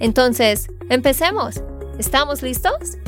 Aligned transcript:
Entonces, 0.00 0.68
empecemos. 0.90 1.62
¿Estamos 1.98 2.42
listos? 2.42 2.98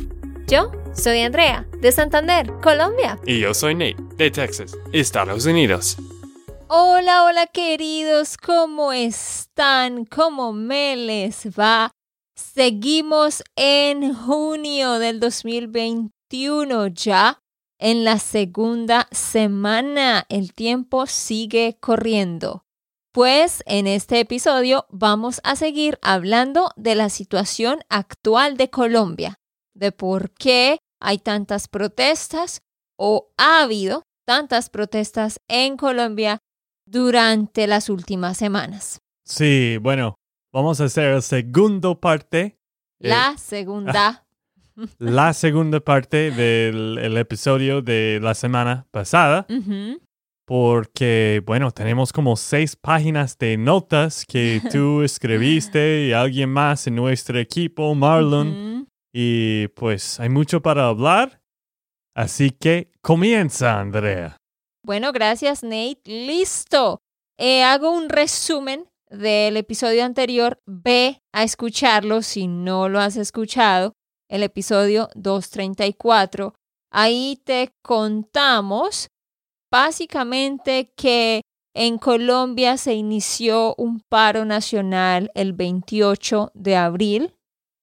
Yo 0.46 0.70
soy 0.94 1.20
Andrea, 1.20 1.66
de 1.80 1.90
Santander, 1.92 2.52
Colombia. 2.62 3.18
Y 3.26 3.40
yo 3.40 3.52
soy 3.52 3.74
Nate, 3.74 3.96
de 4.16 4.30
Texas, 4.30 4.76
Estados 4.92 5.46
Unidos. 5.46 5.96
Hola, 6.68 7.24
hola 7.24 7.46
queridos, 7.46 8.36
¿cómo 8.36 8.92
están? 8.92 10.04
¿Cómo 10.04 10.52
me 10.52 10.96
les 10.96 11.46
va? 11.48 11.90
Seguimos 12.34 13.42
en 13.56 14.14
junio 14.14 14.98
del 14.98 15.20
2021 15.20 16.88
ya 16.88 17.40
en 17.78 18.04
la 18.04 18.18
segunda 18.18 19.08
semana. 19.10 20.26
El 20.28 20.52
tiempo 20.54 21.06
sigue 21.06 21.76
corriendo. 21.80 22.65
Pues 23.16 23.62
en 23.64 23.86
este 23.86 24.20
episodio 24.20 24.84
vamos 24.90 25.40
a 25.42 25.56
seguir 25.56 25.98
hablando 26.02 26.68
de 26.76 26.94
la 26.94 27.08
situación 27.08 27.78
actual 27.88 28.58
de 28.58 28.68
Colombia, 28.68 29.36
de 29.74 29.90
por 29.90 30.32
qué 30.32 30.76
hay 31.00 31.16
tantas 31.16 31.66
protestas 31.66 32.60
o 32.98 33.32
ha 33.38 33.62
habido 33.62 34.02
tantas 34.26 34.68
protestas 34.68 35.40
en 35.48 35.78
Colombia 35.78 36.40
durante 36.84 37.66
las 37.66 37.88
últimas 37.88 38.36
semanas. 38.36 38.98
Sí, 39.24 39.78
bueno, 39.80 40.16
vamos 40.52 40.82
a 40.82 40.84
hacer 40.84 41.14
la 41.14 41.22
segunda 41.22 41.98
parte. 41.98 42.58
La 42.98 43.38
segunda 43.38 44.26
la 44.98 45.32
segunda 45.32 45.80
parte 45.80 46.30
del 46.30 47.16
episodio 47.16 47.80
de 47.80 48.20
la 48.22 48.34
semana 48.34 48.86
pasada. 48.90 49.46
Porque, 50.46 51.42
bueno, 51.44 51.72
tenemos 51.72 52.12
como 52.12 52.36
seis 52.36 52.76
páginas 52.76 53.36
de 53.36 53.56
notas 53.56 54.24
que 54.24 54.60
tú 54.72 55.02
escribiste 55.02 56.06
y 56.06 56.12
alguien 56.12 56.50
más 56.50 56.86
en 56.86 56.94
nuestro 56.94 57.38
equipo, 57.38 57.94
Marlon. 57.94 58.88
Y 59.12 59.68
pues 59.68 60.20
hay 60.20 60.28
mucho 60.28 60.62
para 60.62 60.86
hablar. 60.86 61.40
Así 62.14 62.50
que 62.50 62.92
comienza, 63.02 63.80
Andrea. 63.80 64.36
Bueno, 64.84 65.10
gracias, 65.10 65.64
Nate. 65.64 66.00
Listo. 66.04 67.00
Eh, 67.38 67.64
hago 67.64 67.90
un 67.90 68.08
resumen 68.08 68.88
del 69.10 69.56
episodio 69.56 70.04
anterior. 70.04 70.60
Ve 70.64 71.20
a 71.32 71.42
escucharlo 71.42 72.22
si 72.22 72.46
no 72.46 72.88
lo 72.88 73.00
has 73.00 73.16
escuchado 73.16 73.94
el 74.28 74.44
episodio 74.44 75.08
234. 75.16 76.54
Ahí 76.92 77.40
te 77.44 77.72
contamos 77.82 79.08
básicamente 79.70 80.92
que 80.96 81.42
en 81.74 81.98
Colombia 81.98 82.76
se 82.76 82.94
inició 82.94 83.74
un 83.76 84.00
paro 84.00 84.44
nacional 84.44 85.30
el 85.34 85.52
28 85.52 86.52
de 86.54 86.76
abril 86.76 87.34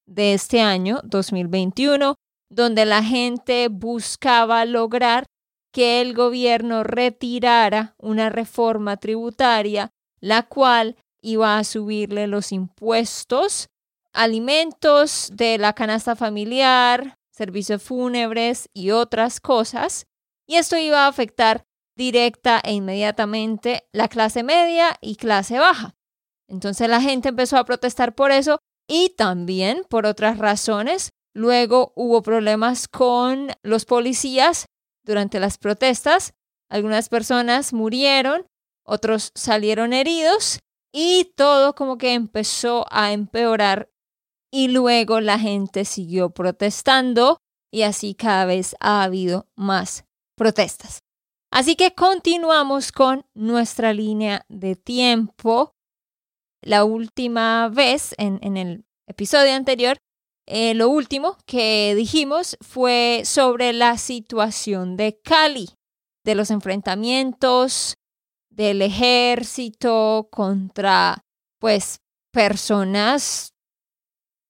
de 0.07 0.33
este 0.33 0.61
año 0.61 0.99
2021, 1.03 2.15
donde 2.49 2.85
la 2.85 3.03
gente 3.03 3.67
buscaba 3.69 4.65
lograr 4.65 5.25
que 5.71 6.01
el 6.01 6.13
gobierno 6.13 6.83
retirara 6.83 7.95
una 7.97 8.29
reforma 8.29 8.97
tributaria, 8.97 9.91
la 10.19 10.43
cual 10.43 10.95
iba 11.21 11.57
a 11.57 11.63
subirle 11.63 12.27
los 12.27 12.51
impuestos 12.51 13.69
alimentos 14.13 15.29
de 15.33 15.57
la 15.57 15.73
canasta 15.73 16.15
familiar, 16.15 17.15
servicios 17.31 17.81
fúnebres 17.81 18.69
y 18.73 18.91
otras 18.91 19.39
cosas. 19.39 20.05
Y 20.47 20.55
esto 20.55 20.77
iba 20.77 21.05
a 21.05 21.07
afectar 21.07 21.63
directa 21.95 22.59
e 22.63 22.73
inmediatamente 22.73 23.87
la 23.91 24.07
clase 24.07 24.43
media 24.43 24.97
y 25.01 25.15
clase 25.15 25.59
baja. 25.59 25.95
Entonces 26.47 26.89
la 26.89 27.01
gente 27.01 27.29
empezó 27.29 27.57
a 27.57 27.65
protestar 27.65 28.15
por 28.15 28.31
eso 28.31 28.59
y 28.87 29.09
también 29.15 29.85
por 29.89 30.05
otras 30.05 30.37
razones. 30.37 31.09
Luego 31.33 31.93
hubo 31.95 32.21
problemas 32.21 32.87
con 32.87 33.49
los 33.63 33.85
policías 33.85 34.67
durante 35.03 35.39
las 35.39 35.57
protestas. 35.57 36.33
Algunas 36.69 37.09
personas 37.09 37.73
murieron, 37.73 38.45
otros 38.85 39.31
salieron 39.35 39.93
heridos 39.93 40.59
y 40.91 41.33
todo 41.35 41.75
como 41.75 41.97
que 41.97 42.13
empezó 42.13 42.85
a 42.91 43.13
empeorar 43.13 43.89
y 44.51 44.67
luego 44.67 45.19
la 45.19 45.39
gente 45.39 45.85
siguió 45.85 46.29
protestando 46.29 47.39
y 47.71 47.81
así 47.81 48.13
cada 48.13 48.45
vez 48.45 48.75
ha 48.79 49.01
habido 49.01 49.47
más 49.55 50.05
protestas. 50.35 51.02
Así 51.53 51.75
que 51.75 51.93
continuamos 51.93 52.91
con 52.91 53.27
nuestra 53.35 53.93
línea 53.93 54.43
de 54.49 54.75
tiempo. 54.75 55.75
La 56.63 56.83
última 56.83 57.69
vez, 57.69 58.15
en, 58.17 58.57
el 58.57 58.85
episodio 59.05 59.53
anterior, 59.53 59.97
eh, 60.47 60.73
lo 60.73 60.89
último 60.89 61.37
que 61.45 61.93
dijimos 61.95 62.57
fue 62.61 63.21
sobre 63.25 63.71
la 63.71 63.99
situación 63.99 64.97
de 64.97 65.21
Cali, 65.23 65.69
de 66.25 66.33
los 66.33 66.49
enfrentamientos 66.49 67.97
del 68.49 68.81
ejército 68.81 70.29
contra, 70.31 71.23
pues, 71.59 71.99
personas 72.31 73.53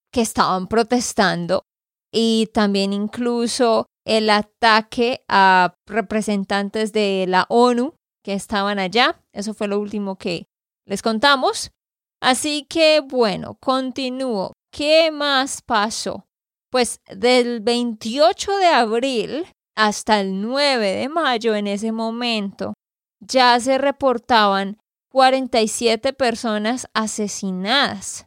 que 0.10 0.22
estaban 0.22 0.68
protestando 0.68 1.66
y 2.14 2.48
también 2.54 2.94
incluso 2.94 3.88
el 4.06 4.30
ataque 4.30 5.26
a 5.28 5.76
representantes 5.86 6.94
de 6.94 7.26
la 7.28 7.46
ONU 7.50 7.96
que 8.24 8.34
estaban 8.34 8.80
allá. 8.80 9.22
Eso 9.34 9.54
fue 9.54 9.68
lo 9.68 9.78
último 9.80 10.18
que 10.18 10.48
les 10.86 11.02
contamos. 11.02 11.72
Así 12.22 12.66
que 12.70 13.02
bueno, 13.02 13.58
continúo. 13.60 14.54
¿Qué 14.72 15.12
más 15.12 15.62
pasó? 15.62 16.26
Pues 16.72 17.02
del 17.08 17.60
28 17.62 18.58
de 18.58 18.68
abril 18.68 19.48
hasta 19.76 20.20
el 20.20 20.40
9 20.42 20.94
de 20.94 21.10
mayo 21.10 21.56
en 21.56 21.66
ese 21.68 21.92
momento 21.92 22.74
ya 23.20 23.60
se 23.60 23.78
reportaban 23.78 24.80
47 25.10 26.14
personas 26.14 26.88
asesinadas. 26.94 28.26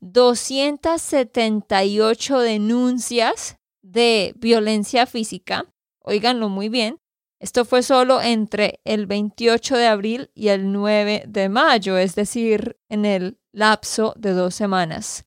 278 0.00 2.40
denuncias 2.40 3.57
de 3.92 4.34
violencia 4.36 5.06
física. 5.06 5.72
Óiganlo 6.00 6.48
muy 6.48 6.68
bien. 6.68 7.00
Esto 7.40 7.64
fue 7.64 7.82
solo 7.82 8.20
entre 8.20 8.80
el 8.84 9.06
28 9.06 9.76
de 9.76 9.86
abril 9.86 10.30
y 10.34 10.48
el 10.48 10.72
9 10.72 11.24
de 11.28 11.48
mayo, 11.48 11.96
es 11.96 12.16
decir, 12.16 12.80
en 12.88 13.04
el 13.04 13.38
lapso 13.52 14.14
de 14.16 14.32
dos 14.32 14.54
semanas. 14.54 15.24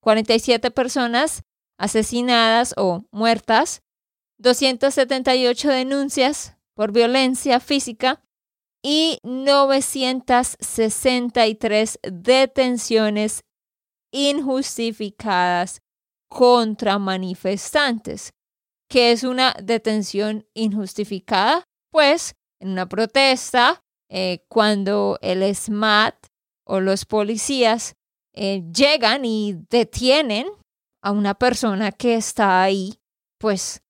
47 0.00 0.70
personas 0.70 1.42
asesinadas 1.76 2.72
o 2.76 3.04
muertas, 3.10 3.82
278 4.38 5.68
denuncias 5.68 6.56
por 6.74 6.92
violencia 6.92 7.60
física 7.60 8.22
y 8.82 9.18
963 9.22 11.98
detenciones 12.02 13.44
injustificadas 14.10 15.82
contra 16.30 16.98
manifestantes. 16.98 18.30
¿Qué 18.88 19.12
es 19.12 19.24
una 19.24 19.54
detención 19.62 20.46
injustificada? 20.54 21.64
Pues 21.92 22.34
en 22.60 22.70
una 22.70 22.88
protesta, 22.88 23.82
eh, 24.08 24.44
cuando 24.48 25.18
el 25.22 25.42
SMAT 25.54 26.14
o 26.66 26.80
los 26.80 27.04
policías 27.04 27.94
eh, 28.34 28.62
llegan 28.72 29.24
y 29.24 29.58
detienen 29.70 30.46
a 31.02 31.12
una 31.12 31.34
persona 31.34 31.92
que 31.92 32.14
está 32.14 32.62
ahí, 32.62 33.00
pues 33.38 33.82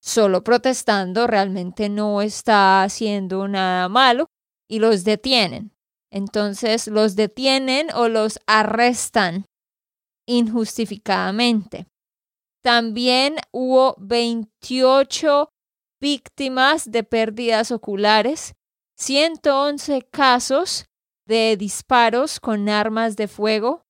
solo 0.00 0.44
protestando, 0.44 1.26
realmente 1.26 1.88
no 1.88 2.22
está 2.22 2.84
haciendo 2.84 3.48
nada 3.48 3.88
malo 3.88 4.26
y 4.68 4.78
los 4.78 5.04
detienen. 5.04 5.72
Entonces 6.10 6.86
los 6.86 7.16
detienen 7.16 7.88
o 7.94 8.08
los 8.08 8.38
arrestan 8.46 9.46
injustificadamente. 10.26 11.86
También 12.68 13.36
hubo 13.50 13.96
28 13.96 15.48
víctimas 16.02 16.90
de 16.90 17.02
pérdidas 17.02 17.72
oculares, 17.72 18.52
111 18.98 20.02
casos 20.02 20.84
de 21.26 21.56
disparos 21.56 22.38
con 22.38 22.68
armas 22.68 23.16
de 23.16 23.26
fuego, 23.26 23.86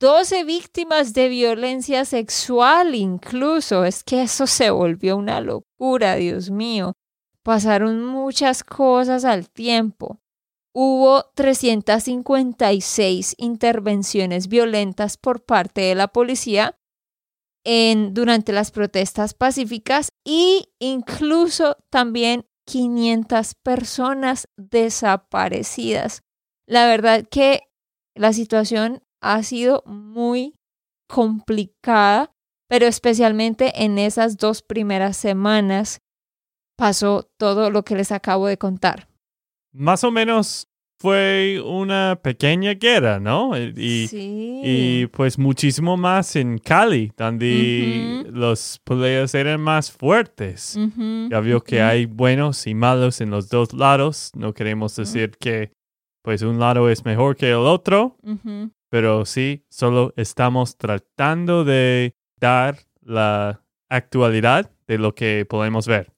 12 0.00 0.44
víctimas 0.44 1.12
de 1.12 1.28
violencia 1.28 2.06
sexual 2.06 2.94
incluso. 2.94 3.84
Es 3.84 4.02
que 4.02 4.22
eso 4.22 4.46
se 4.46 4.70
volvió 4.70 5.18
una 5.18 5.42
locura, 5.42 6.14
Dios 6.14 6.48
mío. 6.48 6.94
Pasaron 7.42 8.06
muchas 8.06 8.64
cosas 8.64 9.26
al 9.26 9.50
tiempo. 9.50 10.18
Hubo 10.72 11.24
356 11.34 13.34
intervenciones 13.36 14.48
violentas 14.48 15.18
por 15.18 15.44
parte 15.44 15.82
de 15.82 15.94
la 15.94 16.08
policía 16.08 16.78
durante 18.12 18.52
las 18.52 18.70
protestas 18.70 19.34
pacíficas 19.34 20.08
y 20.24 20.70
incluso 20.78 21.76
también 21.90 22.46
500 22.66 23.54
personas 23.62 24.48
desaparecidas. 24.56 26.22
La 26.66 26.86
verdad 26.86 27.26
que 27.30 27.62
la 28.14 28.32
situación 28.32 29.02
ha 29.20 29.42
sido 29.42 29.82
muy 29.86 30.54
complicada, 31.08 32.30
pero 32.68 32.86
especialmente 32.86 33.84
en 33.84 33.98
esas 33.98 34.36
dos 34.36 34.62
primeras 34.62 35.16
semanas 35.16 36.00
pasó 36.76 37.28
todo 37.38 37.70
lo 37.70 37.84
que 37.84 37.96
les 37.96 38.12
acabo 38.12 38.46
de 38.46 38.58
contar. 38.58 39.08
Más 39.72 40.04
o 40.04 40.10
menos 40.10 40.68
fue 41.00 41.62
una 41.64 42.18
pequeña 42.20 42.74
guerra, 42.74 43.20
¿no? 43.20 43.56
Y, 43.56 44.08
sí. 44.08 44.60
y 44.64 45.06
pues 45.06 45.38
muchísimo 45.38 45.96
más 45.96 46.34
en 46.34 46.58
Cali, 46.58 47.12
donde 47.16 48.26
los 48.32 48.80
peleas 48.84 49.34
eran 49.34 49.60
más 49.60 49.92
fuertes. 49.92 50.76
Ya 51.30 51.40
vio 51.40 51.62
que 51.62 51.80
hay 51.82 52.06
buenos 52.06 52.66
y 52.66 52.74
malos 52.74 53.20
en 53.20 53.30
los 53.30 53.48
dos 53.48 53.72
lados. 53.72 54.32
No 54.34 54.52
queremos 54.52 54.96
decir 54.96 55.32
que 55.38 55.72
pues 56.22 56.42
un 56.42 56.58
lado 56.58 56.90
es 56.90 57.04
mejor 57.04 57.36
que 57.36 57.50
el 57.50 57.56
otro, 57.56 58.16
pero 58.90 59.24
sí, 59.24 59.64
solo 59.70 60.12
estamos 60.16 60.76
tratando 60.76 61.64
de 61.64 62.14
dar 62.40 62.78
la 63.00 63.62
actualidad 63.88 64.70
de 64.86 64.98
lo 64.98 65.14
que 65.14 65.46
podemos 65.48 65.86
ver. 65.86 66.12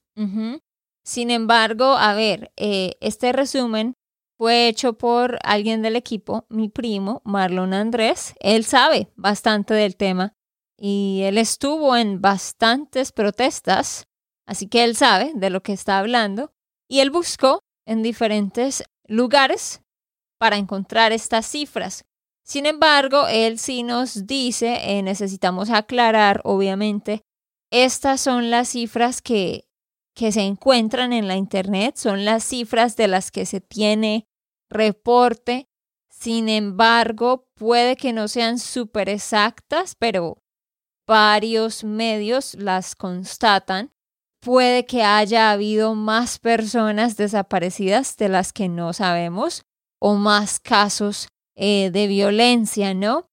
Sin 1.03 1.31
embargo, 1.31 1.97
a 1.97 2.13
ver, 2.13 2.51
eh, 2.57 2.93
este 2.99 3.31
resumen 3.31 3.95
fue 4.41 4.67
hecho 4.67 4.93
por 4.93 5.37
alguien 5.43 5.83
del 5.83 5.95
equipo, 5.95 6.47
mi 6.49 6.67
primo, 6.67 7.21
Marlon 7.23 7.75
Andrés. 7.75 8.33
Él 8.39 8.65
sabe 8.65 9.07
bastante 9.15 9.75
del 9.75 9.95
tema 9.95 10.33
y 10.75 11.21
él 11.25 11.37
estuvo 11.37 11.95
en 11.95 12.21
bastantes 12.21 13.11
protestas, 13.11 14.07
así 14.47 14.67
que 14.67 14.83
él 14.83 14.95
sabe 14.95 15.31
de 15.35 15.51
lo 15.51 15.61
que 15.61 15.73
está 15.73 15.99
hablando. 15.99 16.51
Y 16.89 17.01
él 17.01 17.11
buscó 17.11 17.59
en 17.85 18.01
diferentes 18.01 18.83
lugares 19.05 19.83
para 20.39 20.57
encontrar 20.57 21.11
estas 21.11 21.45
cifras. 21.45 22.05
Sin 22.43 22.65
embargo, 22.65 23.27
él 23.27 23.59
sí 23.59 23.83
nos 23.83 24.25
dice, 24.25 24.79
eh, 24.81 25.03
necesitamos 25.03 25.69
aclarar, 25.69 26.41
obviamente, 26.45 27.21
estas 27.71 28.19
son 28.21 28.49
las 28.49 28.69
cifras 28.69 29.21
que, 29.21 29.67
que 30.15 30.31
se 30.31 30.41
encuentran 30.41 31.13
en 31.13 31.27
la 31.27 31.35
Internet, 31.35 31.97
son 31.97 32.25
las 32.25 32.43
cifras 32.43 32.95
de 32.95 33.07
las 33.07 33.29
que 33.29 33.45
se 33.45 33.61
tiene 33.61 34.25
reporte. 34.71 35.67
Sin 36.09 36.49
embargo, 36.49 37.47
puede 37.55 37.95
que 37.95 38.13
no 38.13 38.27
sean 38.27 38.57
súper 38.57 39.09
exactas, 39.09 39.95
pero 39.95 40.37
varios 41.07 41.83
medios 41.83 42.55
las 42.55 42.95
constatan. 42.95 43.91
Puede 44.41 44.85
que 44.85 45.03
haya 45.03 45.51
habido 45.51 45.93
más 45.93 46.39
personas 46.39 47.15
desaparecidas 47.15 48.17
de 48.17 48.29
las 48.29 48.53
que 48.53 48.69
no 48.69 48.93
sabemos 48.93 49.63
o 49.99 50.15
más 50.15 50.59
casos 50.59 51.27
eh, 51.55 51.91
de 51.91 52.07
violencia, 52.07 52.93
¿no? 52.93 53.27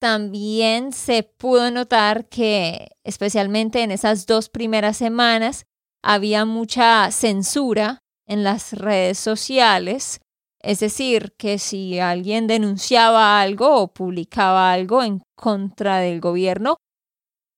También 0.00 0.92
se 0.92 1.24
pudo 1.24 1.70
notar 1.70 2.28
que, 2.28 2.92
especialmente 3.04 3.82
en 3.82 3.90
esas 3.90 4.26
dos 4.26 4.48
primeras 4.48 4.96
semanas, 4.96 5.66
había 6.02 6.44
mucha 6.44 7.10
censura 7.10 7.98
en 8.26 8.44
las 8.44 8.72
redes 8.72 9.18
sociales. 9.18 10.20
Es 10.60 10.80
decir, 10.80 11.34
que 11.38 11.58
si 11.58 12.00
alguien 12.00 12.46
denunciaba 12.46 13.40
algo 13.40 13.76
o 13.76 13.92
publicaba 13.92 14.72
algo 14.72 15.02
en 15.02 15.22
contra 15.36 15.98
del 15.98 16.20
gobierno, 16.20 16.76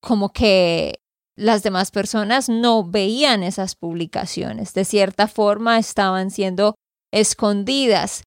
como 0.02 0.32
que 0.32 1.00
las 1.36 1.62
demás 1.62 1.90
personas 1.90 2.48
no 2.48 2.84
veían 2.84 3.42
esas 3.42 3.74
publicaciones. 3.74 4.74
De 4.74 4.84
cierta 4.84 5.28
forma 5.28 5.78
estaban 5.78 6.30
siendo 6.30 6.74
escondidas 7.12 8.22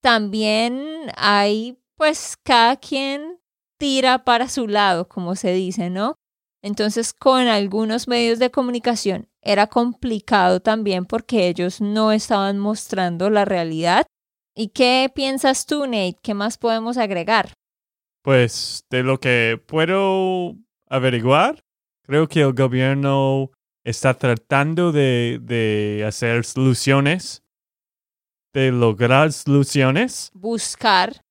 también 0.00 1.10
hay, 1.16 1.78
pues, 1.96 2.36
cada 2.44 2.76
quien 2.76 3.40
tira 3.78 4.24
para 4.24 4.48
su 4.48 4.66
lado, 4.66 5.08
como 5.08 5.34
se 5.34 5.52
dice, 5.52 5.90
¿no? 5.90 6.14
Entonces, 6.62 7.12
con 7.12 7.46
algunos 7.48 8.08
medios 8.08 8.38
de 8.38 8.50
comunicación 8.50 9.28
era 9.42 9.68
complicado 9.68 10.60
también 10.60 11.04
porque 11.04 11.48
ellos 11.48 11.80
no 11.80 12.12
estaban 12.12 12.58
mostrando 12.58 13.30
la 13.30 13.44
realidad. 13.44 14.06
¿Y 14.54 14.68
qué 14.68 15.10
piensas 15.14 15.66
tú, 15.66 15.86
Nate? 15.86 16.16
¿Qué 16.22 16.34
más 16.34 16.58
podemos 16.58 16.96
agregar? 16.96 17.52
Pues 18.22 18.84
de 18.90 19.02
lo 19.02 19.20
que 19.20 19.62
puedo 19.66 20.56
averiguar, 20.88 21.60
creo 22.02 22.28
que 22.28 22.40
el 22.40 22.52
gobierno 22.52 23.50
está 23.84 24.14
tratando 24.14 24.90
de, 24.90 25.38
de 25.40 26.04
hacer 26.06 26.44
soluciones 26.44 27.42
de 28.52 28.72
lograr 28.72 29.32
soluciones. 29.32 30.30
Buscar 30.34 31.22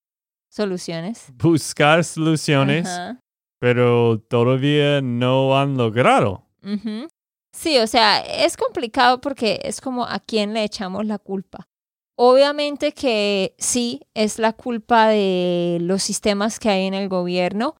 soluciones. 0.49 1.25
Buscar 1.33 2.03
soluciones, 2.03 2.87
pero 3.59 4.19
todavía 4.19 5.01
no 5.01 5.57
han 5.57 5.77
logrado. 5.77 6.43
Sí, 7.53 7.77
o 7.79 7.87
sea, 7.87 8.19
es 8.19 8.57
complicado 8.57 9.21
porque 9.21 9.59
es 9.63 9.81
como 9.81 10.05
a 10.05 10.19
quién 10.19 10.53
le 10.53 10.63
echamos 10.63 11.05
la 11.05 11.17
culpa. 11.17 11.67
Obviamente 12.15 12.93
que 12.93 13.55
sí, 13.57 14.01
es 14.13 14.39
la 14.39 14.53
culpa 14.53 15.07
de 15.07 15.77
los 15.81 16.03
sistemas 16.03 16.59
que 16.59 16.69
hay 16.69 16.85
en 16.85 16.93
el 16.93 17.09
gobierno, 17.09 17.75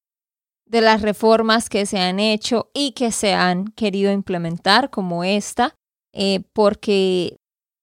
de 0.64 0.80
las 0.80 1.02
reformas 1.02 1.68
que 1.68 1.86
se 1.86 1.98
han 1.98 2.20
hecho 2.20 2.70
y 2.74 2.92
que 2.92 3.10
se 3.10 3.34
han 3.34 3.66
querido 3.68 4.12
implementar, 4.12 4.90
como 4.90 5.24
esta, 5.24 5.74
eh, 6.12 6.40
porque 6.52 7.36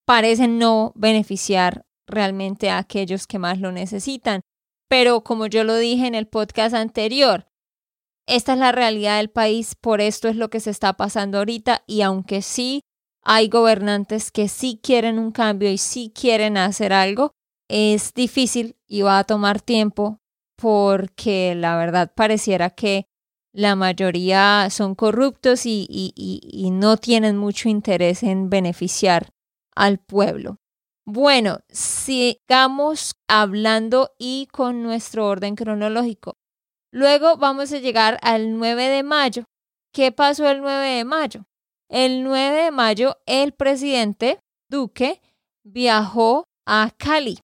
parecen 0.05 0.57
no 0.59 0.93
beneficiar 0.95 1.85
realmente 2.07 2.69
a 2.69 2.77
aquellos 2.77 3.27
que 3.27 3.39
más 3.39 3.59
lo 3.59 3.71
necesitan. 3.71 4.41
Pero 4.87 5.23
como 5.23 5.47
yo 5.47 5.63
lo 5.63 5.75
dije 5.77 6.07
en 6.07 6.15
el 6.15 6.27
podcast 6.27 6.75
anterior, 6.75 7.47
esta 8.27 8.53
es 8.53 8.59
la 8.59 8.71
realidad 8.71 9.17
del 9.17 9.29
país, 9.29 9.75
por 9.75 10.01
esto 10.01 10.27
es 10.27 10.35
lo 10.35 10.49
que 10.49 10.59
se 10.59 10.71
está 10.71 10.93
pasando 10.93 11.37
ahorita 11.37 11.83
y 11.87 12.01
aunque 12.01 12.41
sí 12.41 12.81
hay 13.23 13.49
gobernantes 13.49 14.31
que 14.31 14.47
sí 14.47 14.79
quieren 14.81 15.19
un 15.19 15.31
cambio 15.31 15.69
y 15.69 15.77
sí 15.77 16.11
quieren 16.13 16.57
hacer 16.57 16.93
algo, 16.93 17.31
es 17.67 18.13
difícil 18.13 18.77
y 18.87 19.01
va 19.01 19.19
a 19.19 19.23
tomar 19.23 19.61
tiempo 19.61 20.19
porque 20.55 21.55
la 21.55 21.75
verdad 21.77 22.13
pareciera 22.15 22.69
que 22.69 23.07
la 23.51 23.75
mayoría 23.75 24.67
son 24.69 24.95
corruptos 24.95 25.65
y, 25.65 25.87
y, 25.89 26.13
y 26.15 26.71
no 26.71 26.97
tienen 26.97 27.37
mucho 27.37 27.69
interés 27.69 28.21
en 28.21 28.49
beneficiar 28.49 29.29
al 29.75 29.97
pueblo. 29.99 30.57
Bueno, 31.05 31.59
sigamos 31.69 33.15
hablando 33.27 34.11
y 34.17 34.47
con 34.51 34.83
nuestro 34.83 35.27
orden 35.27 35.55
cronológico. 35.55 36.37
Luego 36.95 37.35
vamos 37.35 37.73
a 37.73 37.79
llegar 37.79 38.17
al 38.21 38.57
9 38.57 38.87
de 38.87 39.03
mayo. 39.03 39.43
¿Qué 39.93 40.13
pasó 40.13 40.49
el 40.49 40.61
9 40.61 40.87
de 40.87 41.03
mayo? 41.03 41.45
El 41.89 42.23
9 42.23 42.63
de 42.63 42.71
mayo 42.71 43.17
el 43.25 43.51
presidente 43.51 44.39
Duque 44.71 45.21
viajó 45.65 46.45
a 46.65 46.91
Cali. 46.97 47.39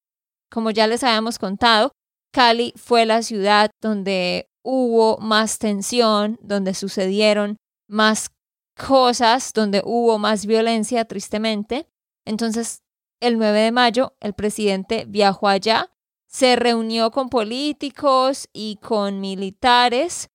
Como 0.50 0.72
ya 0.72 0.88
les 0.88 1.04
habíamos 1.04 1.38
contado, 1.38 1.92
Cali 2.34 2.74
fue 2.78 3.06
la 3.06 3.24
ciudad 3.24 3.72
donde 3.82 4.48
hubo 4.64 5.18
más 5.18 5.60
tensión, 5.60 6.40
donde 6.42 6.74
sucedieron 6.74 7.58
más 7.90 8.32
cosas, 8.78 9.52
donde 9.52 9.82
hubo 9.84 10.18
más 10.18 10.46
violencia, 10.46 11.04
tristemente. 11.04 11.88
Entonces, 12.26 12.84
el 13.22 13.38
9 13.38 13.60
de 13.60 13.72
mayo, 13.74 14.14
el 14.22 14.34
presidente 14.34 15.04
viajó 15.10 15.50
allá, 15.50 15.92
se 16.32 16.56
reunió 16.56 17.12
con 17.12 17.30
políticos 17.30 18.48
y 18.54 18.78
con 18.78 19.20
militares, 19.20 20.30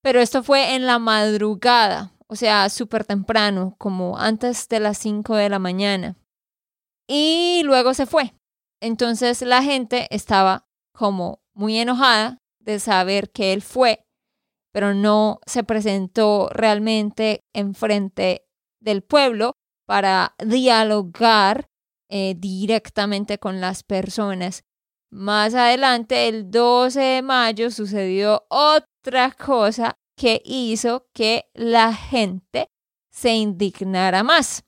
pero 0.00 0.20
esto 0.20 0.44
fue 0.44 0.76
en 0.76 0.86
la 0.86 1.00
madrugada, 1.00 2.12
o 2.28 2.36
sea, 2.36 2.68
súper 2.68 3.04
temprano, 3.04 3.74
como 3.78 4.16
antes 4.16 4.68
de 4.68 4.78
las 4.78 4.96
5 4.98 5.34
de 5.34 5.48
la 5.48 5.58
mañana. 5.58 6.16
Y 7.08 7.62
luego 7.64 7.94
se 7.94 8.06
fue. 8.06 8.34
Entonces 8.80 9.42
la 9.42 9.62
gente 9.62 10.06
estaba 10.14 10.68
como 10.92 11.42
muy 11.52 11.78
enojada 11.78 12.38
de 12.60 12.78
saber 12.78 13.30
que 13.30 13.52
él 13.52 13.62
fue, 13.62 14.06
pero 14.72 14.94
no 14.94 15.40
se 15.46 15.64
presentó 15.64 16.48
realmente 16.52 17.44
enfrente 17.52 18.46
del 18.80 19.02
pueblo 19.02 19.56
para 19.84 20.36
dialogar 20.38 21.68
eh, 22.08 22.34
directamente 22.36 23.38
con 23.38 23.60
las 23.60 23.82
personas. 23.82 24.62
Más 25.10 25.54
adelante, 25.54 26.28
el 26.28 26.50
12 26.50 27.00
de 27.00 27.22
mayo, 27.22 27.70
sucedió 27.70 28.44
otra 28.48 29.32
cosa 29.32 29.98
que 30.16 30.42
hizo 30.44 31.06
que 31.14 31.46
la 31.54 31.94
gente 31.94 32.68
se 33.10 33.34
indignara 33.34 34.22
más. 34.22 34.64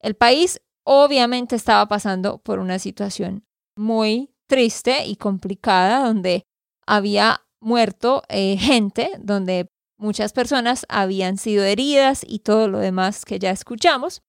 El 0.00 0.14
país 0.14 0.60
obviamente 0.84 1.56
estaba 1.56 1.86
pasando 1.86 2.38
por 2.38 2.58
una 2.58 2.78
situación 2.78 3.46
muy 3.76 4.34
triste 4.48 5.06
y 5.06 5.16
complicada 5.16 6.04
donde 6.06 6.44
había 6.86 7.46
muerto 7.60 8.22
eh, 8.28 8.56
gente, 8.58 9.12
donde 9.20 9.68
muchas 9.96 10.32
personas 10.32 10.84
habían 10.88 11.38
sido 11.38 11.64
heridas 11.64 12.24
y 12.26 12.40
todo 12.40 12.68
lo 12.68 12.78
demás 12.78 13.24
que 13.24 13.38
ya 13.38 13.50
escuchamos. 13.50 14.22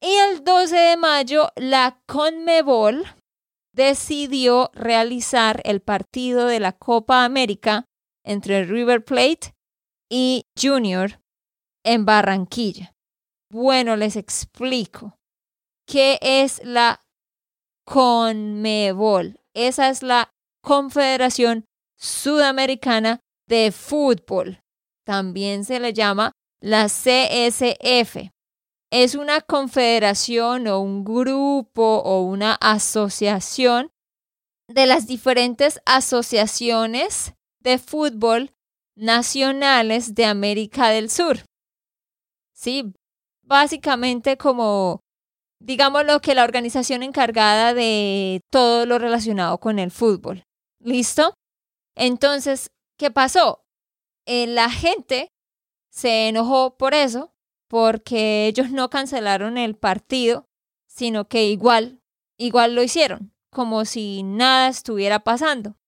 Y 0.00 0.12
el 0.12 0.44
12 0.44 0.76
de 0.76 0.96
mayo, 0.96 1.48
la 1.56 2.00
Conmebol 2.06 3.04
decidió 3.74 4.70
realizar 4.74 5.60
el 5.64 5.80
partido 5.80 6.46
de 6.46 6.60
la 6.60 6.72
Copa 6.72 7.24
América 7.24 7.86
entre 8.24 8.64
River 8.64 9.04
Plate 9.04 9.54
y 10.10 10.44
Junior 10.60 11.20
en 11.84 12.04
Barranquilla. 12.04 12.94
Bueno, 13.50 13.96
les 13.96 14.16
explico. 14.16 15.18
¿Qué 15.86 16.18
es 16.22 16.62
la 16.64 17.02
Conmebol? 17.84 19.40
Esa 19.54 19.88
es 19.88 20.02
la 20.02 20.30
Confederación 20.62 21.64
Sudamericana 21.98 23.20
de 23.48 23.72
Fútbol. 23.72 24.60
También 25.04 25.64
se 25.64 25.80
le 25.80 25.92
llama 25.92 26.32
la 26.60 26.86
CSF. 26.86 28.30
Es 28.94 29.14
una 29.14 29.40
confederación 29.40 30.68
o 30.68 30.78
un 30.80 31.02
grupo 31.02 32.02
o 32.04 32.20
una 32.24 32.56
asociación 32.56 33.90
de 34.68 34.84
las 34.84 35.06
diferentes 35.06 35.80
asociaciones 35.86 37.32
de 37.60 37.78
fútbol 37.78 38.52
nacionales 38.94 40.14
de 40.14 40.26
América 40.26 40.90
del 40.90 41.08
Sur. 41.08 41.38
Sí, 42.52 42.92
básicamente 43.40 44.36
como, 44.36 45.00
digamos 45.58 46.04
lo 46.04 46.20
que 46.20 46.34
la 46.34 46.44
organización 46.44 47.02
encargada 47.02 47.72
de 47.72 48.42
todo 48.50 48.84
lo 48.84 48.98
relacionado 48.98 49.56
con 49.56 49.78
el 49.78 49.90
fútbol. 49.90 50.44
¿Listo? 50.80 51.32
Entonces, 51.96 52.70
¿qué 52.98 53.10
pasó? 53.10 53.64
Eh, 54.26 54.46
la 54.48 54.68
gente 54.68 55.30
se 55.90 56.28
enojó 56.28 56.76
por 56.76 56.92
eso, 56.92 57.32
porque 57.72 58.48
ellos 58.48 58.70
no 58.70 58.90
cancelaron 58.90 59.56
el 59.56 59.76
partido, 59.76 60.44
sino 60.86 61.26
que 61.26 61.46
igual, 61.46 62.02
igual 62.38 62.74
lo 62.74 62.82
hicieron, 62.82 63.32
como 63.50 63.86
si 63.86 64.22
nada 64.24 64.68
estuviera 64.68 65.20
pasando. 65.20 65.78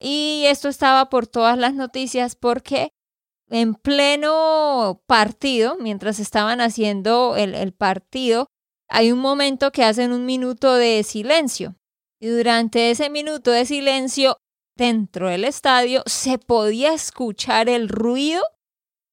Y 0.00 0.42
esto 0.46 0.68
estaba 0.68 1.08
por 1.08 1.28
todas 1.28 1.56
las 1.56 1.72
noticias 1.72 2.34
porque 2.34 2.90
en 3.48 3.76
pleno 3.76 5.04
partido, 5.06 5.76
mientras 5.78 6.18
estaban 6.18 6.60
haciendo 6.60 7.36
el, 7.36 7.54
el 7.54 7.74
partido, 7.74 8.48
hay 8.88 9.12
un 9.12 9.20
momento 9.20 9.70
que 9.70 9.84
hacen 9.84 10.10
un 10.10 10.26
minuto 10.26 10.74
de 10.74 11.04
silencio. 11.04 11.76
Y 12.20 12.26
durante 12.26 12.90
ese 12.90 13.08
minuto 13.08 13.52
de 13.52 13.66
silencio, 13.66 14.36
dentro 14.76 15.28
del 15.28 15.44
estadio, 15.44 16.02
se 16.06 16.38
podía 16.38 16.92
escuchar 16.92 17.68
el 17.68 17.88
ruido 17.88 18.42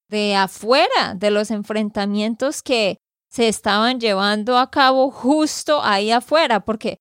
de 0.10 0.36
afuera, 0.36 1.14
de 1.16 1.32
los 1.32 1.52
enfrentamientos 1.52 2.62
que 2.62 2.98
se 3.30 3.48
estaban 3.48 4.00
llevando 4.00 4.58
a 4.58 4.72
cabo 4.72 5.12
justo 5.12 5.82
ahí 5.84 6.12
afuera, 6.12 6.62
porque 6.66 7.00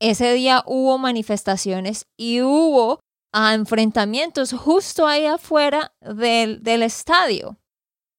ese 0.00 0.32
día 0.34 0.62
hubo 0.66 0.98
manifestaciones 0.98 2.06
y 2.16 2.42
hubo 2.42 3.00
a 3.32 3.54
enfrentamientos 3.54 4.52
justo 4.52 5.06
ahí 5.06 5.26
afuera 5.26 5.92
del, 6.00 6.62
del 6.62 6.82
estadio, 6.82 7.58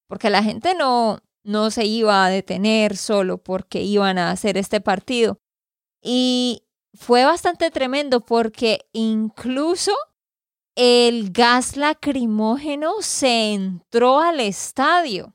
porque 0.08 0.30
la 0.30 0.44
gente 0.44 0.76
no, 0.76 1.20
no 1.44 1.72
se 1.72 1.86
iba 1.86 2.26
a 2.26 2.30
detener 2.30 2.98
solo 2.98 3.38
porque 3.38 3.82
iban 3.82 4.18
a 4.18 4.32
hacer 4.32 4.58
este 4.58 4.82
partido. 4.82 5.40
Y 6.04 6.64
fue 6.94 7.26
bastante 7.26 7.72
tremendo 7.72 8.22
porque 8.26 8.88
incluso 8.92 9.94
el 10.78 11.32
gas 11.32 11.76
lacrimógeno 11.76 13.02
se 13.02 13.54
entró 13.54 14.20
al 14.20 14.40
estadio. 14.40 15.34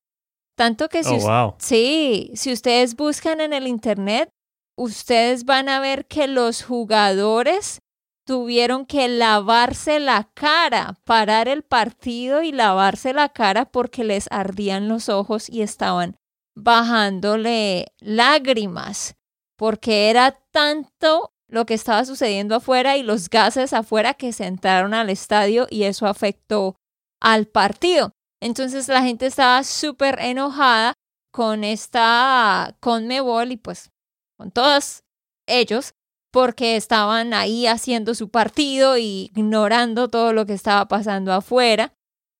Tanto 0.56 0.88
que 0.88 1.02
si, 1.02 1.18
oh, 1.20 1.56
sí, 1.58 2.30
si 2.34 2.52
ustedes 2.52 2.94
buscan 2.94 3.40
en 3.40 3.52
el 3.52 3.66
internet, 3.66 4.30
ustedes 4.76 5.44
van 5.44 5.68
a 5.68 5.80
ver 5.80 6.06
que 6.06 6.28
los 6.28 6.62
jugadores 6.62 7.80
tuvieron 8.24 8.86
que 8.86 9.08
lavarse 9.08 9.98
la 9.98 10.30
cara, 10.32 11.00
parar 11.04 11.48
el 11.48 11.64
partido 11.64 12.42
y 12.42 12.52
lavarse 12.52 13.12
la 13.12 13.28
cara 13.30 13.64
porque 13.64 14.04
les 14.04 14.30
ardían 14.30 14.88
los 14.88 15.08
ojos 15.08 15.50
y 15.50 15.62
estaban 15.62 16.16
bajándole 16.54 17.92
lágrimas, 17.98 19.16
porque 19.56 20.08
era 20.08 20.38
tanto 20.52 21.31
lo 21.52 21.66
que 21.66 21.74
estaba 21.74 22.04
sucediendo 22.06 22.56
afuera 22.56 22.96
y 22.96 23.02
los 23.02 23.28
gases 23.28 23.74
afuera 23.74 24.14
que 24.14 24.32
se 24.32 24.46
entraron 24.46 24.94
al 24.94 25.10
estadio 25.10 25.66
y 25.68 25.82
eso 25.82 26.06
afectó 26.06 26.76
al 27.20 27.46
partido. 27.46 28.12
Entonces 28.40 28.88
la 28.88 29.02
gente 29.02 29.26
estaba 29.26 29.62
súper 29.62 30.18
enojada 30.20 30.94
con 31.30 31.62
esta 31.62 32.74
Conmebol 32.80 33.52
y 33.52 33.58
pues 33.58 33.90
con 34.38 34.50
todos 34.50 35.02
ellos 35.46 35.92
porque 36.32 36.76
estaban 36.76 37.34
ahí 37.34 37.66
haciendo 37.66 38.14
su 38.14 38.30
partido 38.30 38.96
y 38.96 39.30
ignorando 39.34 40.08
todo 40.08 40.32
lo 40.32 40.46
que 40.46 40.54
estaba 40.54 40.88
pasando 40.88 41.34
afuera, 41.34 41.92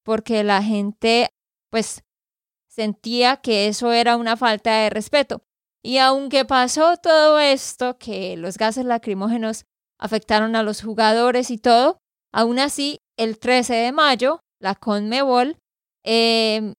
porque 0.03 0.43
la 0.43 0.63
gente 0.63 1.29
pues 1.71 2.03
sentía 2.67 3.37
que 3.37 3.69
eso 3.69 3.93
era 3.93 4.17
una 4.17 4.39
falta 4.39 4.75
de 4.79 4.89
respeto. 4.89 5.43
Y 5.85 5.99
aunque 5.99 6.45
pasó 6.45 6.97
todo 6.97 7.41
esto, 7.41 7.99
que 7.99 8.37
los 8.37 8.57
gases 8.57 8.85
lacrimógenos 8.85 9.65
afectaron 9.99 10.55
a 10.55 10.63
los 10.63 10.83
jugadores 10.83 11.51
y 11.51 11.59
todo, 11.59 11.99
aún 12.33 12.59
así, 12.59 12.99
el 13.17 13.39
13 13.39 13.75
de 13.75 13.93
mayo, 13.93 14.41
la 14.61 14.75
Conmebol 14.77 15.57
em, 16.05 16.75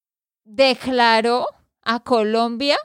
declaró 0.45 1.47
a 1.83 1.99
Colombia 1.99 2.77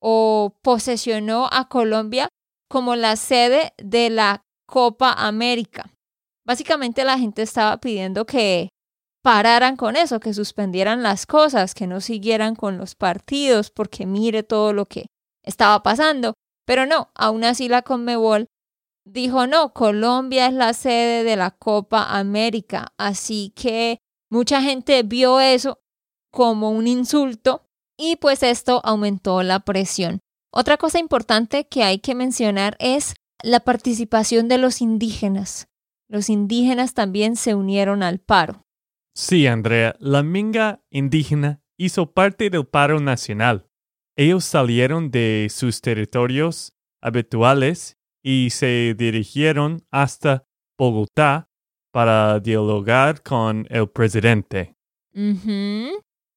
o 0.00 0.54
posesionó 0.62 1.48
a 1.50 1.68
Colombia 1.68 2.28
como 2.68 2.96
la 2.96 3.16
sede 3.16 3.72
de 3.78 4.10
la 4.10 4.42
Copa 4.66 5.12
América. 5.12 5.90
Básicamente 6.44 7.04
la 7.04 7.18
gente 7.18 7.42
estaba 7.42 7.78
pidiendo 7.78 8.26
que 8.26 8.70
pararan 9.22 9.76
con 9.76 9.96
eso, 9.96 10.20
que 10.20 10.34
suspendieran 10.34 11.02
las 11.02 11.26
cosas, 11.26 11.74
que 11.74 11.86
no 11.86 12.00
siguieran 12.00 12.54
con 12.54 12.76
los 12.76 12.94
partidos, 12.94 13.70
porque 13.70 14.04
mire 14.04 14.42
todo 14.42 14.72
lo 14.72 14.84
que 14.86 15.06
estaba 15.44 15.82
pasando. 15.82 16.34
Pero 16.66 16.86
no, 16.86 17.10
aún 17.14 17.44
así 17.44 17.68
la 17.68 17.82
Conmebol 17.82 18.48
dijo 19.04 19.46
no, 19.46 19.72
Colombia 19.72 20.46
es 20.46 20.54
la 20.54 20.72
sede 20.72 21.24
de 21.24 21.36
la 21.36 21.50
Copa 21.50 22.18
América. 22.18 22.92
Así 22.98 23.52
que 23.54 23.98
mucha 24.30 24.62
gente 24.62 25.02
vio 25.02 25.40
eso 25.40 25.78
como 26.32 26.70
un 26.70 26.86
insulto 26.86 27.66
y 27.96 28.16
pues 28.16 28.42
esto 28.42 28.80
aumentó 28.84 29.42
la 29.42 29.60
presión. 29.60 30.20
Otra 30.52 30.76
cosa 30.76 30.98
importante 30.98 31.66
que 31.68 31.82
hay 31.82 31.98
que 31.98 32.14
mencionar 32.14 32.76
es 32.78 33.14
la 33.42 33.60
participación 33.60 34.48
de 34.48 34.58
los 34.58 34.80
indígenas. 34.80 35.68
Los 36.08 36.28
indígenas 36.28 36.94
también 36.94 37.36
se 37.36 37.54
unieron 37.54 38.02
al 38.02 38.20
paro. 38.20 38.62
Sí, 39.14 39.46
Andrea, 39.46 39.94
la 39.98 40.22
minga 40.22 40.82
indígena 40.90 41.60
hizo 41.76 42.12
parte 42.12 42.50
del 42.50 42.66
paro 42.66 43.00
nacional. 43.00 43.66
Ellos 44.16 44.44
salieron 44.44 45.10
de 45.10 45.48
sus 45.50 45.80
territorios 45.80 46.72
habituales 47.02 47.96
y 48.22 48.50
se 48.50 48.94
dirigieron 48.96 49.84
hasta 49.90 50.44
Bogotá 50.78 51.48
para 51.92 52.40
dialogar 52.40 53.22
con 53.22 53.66
el 53.70 53.88
presidente. 53.88 54.74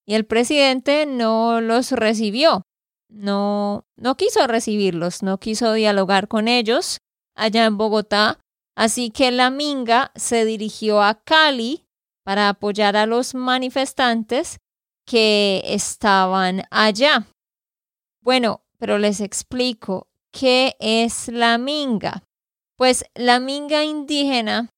Y 0.06 0.14
el 0.14 0.26
presidente 0.26 1.06
no 1.06 1.62
los 1.62 1.92
recibió 1.92 2.64
no, 3.10 3.86
no 3.96 4.16
quiso 4.16 4.46
recibirlos, 4.48 5.24
no 5.24 5.40
quiso 5.40 5.74
dialogar 5.74 6.28
con 6.28 6.48
ellos 6.48 7.00
allá 7.36 7.66
en 7.66 7.78
Bogotá, 7.78 8.40
así 8.76 9.12
que 9.12 9.32
la 9.32 9.50
Minga 9.50 10.12
se 10.16 10.46
dirigió 10.46 11.02
a 11.02 11.16
Cali 11.24 11.86
para 12.24 12.50
apoyar 12.50 12.96
a 12.98 13.06
los 13.06 13.36
manifestantes 13.36 14.60
que 15.06 15.62
estaban 15.66 16.64
allá. 16.70 17.28
Bueno, 18.28 18.66
pero 18.78 18.98
les 18.98 19.22
explico 19.22 20.10
qué 20.34 20.76
es 20.82 21.30
la 21.30 21.58
Minga. 21.58 22.28
Pues 22.76 23.06
la 23.16 23.40
Minga 23.40 23.86
indígena 23.86 24.76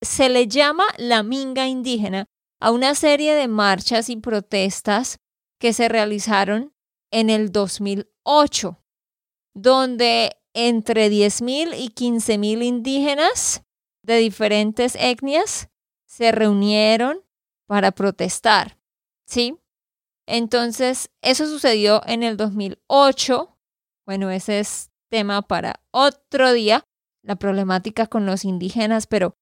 se 0.00 0.30
le 0.30 0.48
llama 0.48 0.84
la 0.96 1.22
Minga 1.22 1.68
indígena 1.68 2.30
a 2.60 2.70
una 2.70 2.94
serie 2.94 3.34
de 3.34 3.46
marchas 3.46 4.08
y 4.08 4.16
protestas 4.16 5.18
que 5.60 5.74
se 5.74 5.90
realizaron 5.90 6.72
en 7.10 7.28
el 7.28 7.52
2008, 7.52 8.82
donde 9.52 10.40
entre 10.54 11.10
10.000 11.10 11.78
y 11.78 11.90
15.000 11.90 12.64
indígenas 12.64 13.64
de 14.02 14.16
diferentes 14.16 14.96
etnias 14.98 15.68
se 16.06 16.32
reunieron 16.32 17.20
para 17.66 17.90
protestar, 17.92 18.78
¿sí? 19.26 19.58
Entonces, 20.32 21.10
eso 21.20 21.46
sucedió 21.46 22.00
en 22.06 22.22
el 22.22 22.38
2008. 22.38 23.54
Bueno, 24.06 24.30
ese 24.30 24.60
es 24.60 24.90
tema 25.10 25.42
para 25.42 25.82
otro 25.90 26.54
día, 26.54 26.86
la 27.22 27.36
problemática 27.36 28.06
con 28.06 28.24
los 28.24 28.46
indígenas, 28.46 29.06
pero 29.06 29.34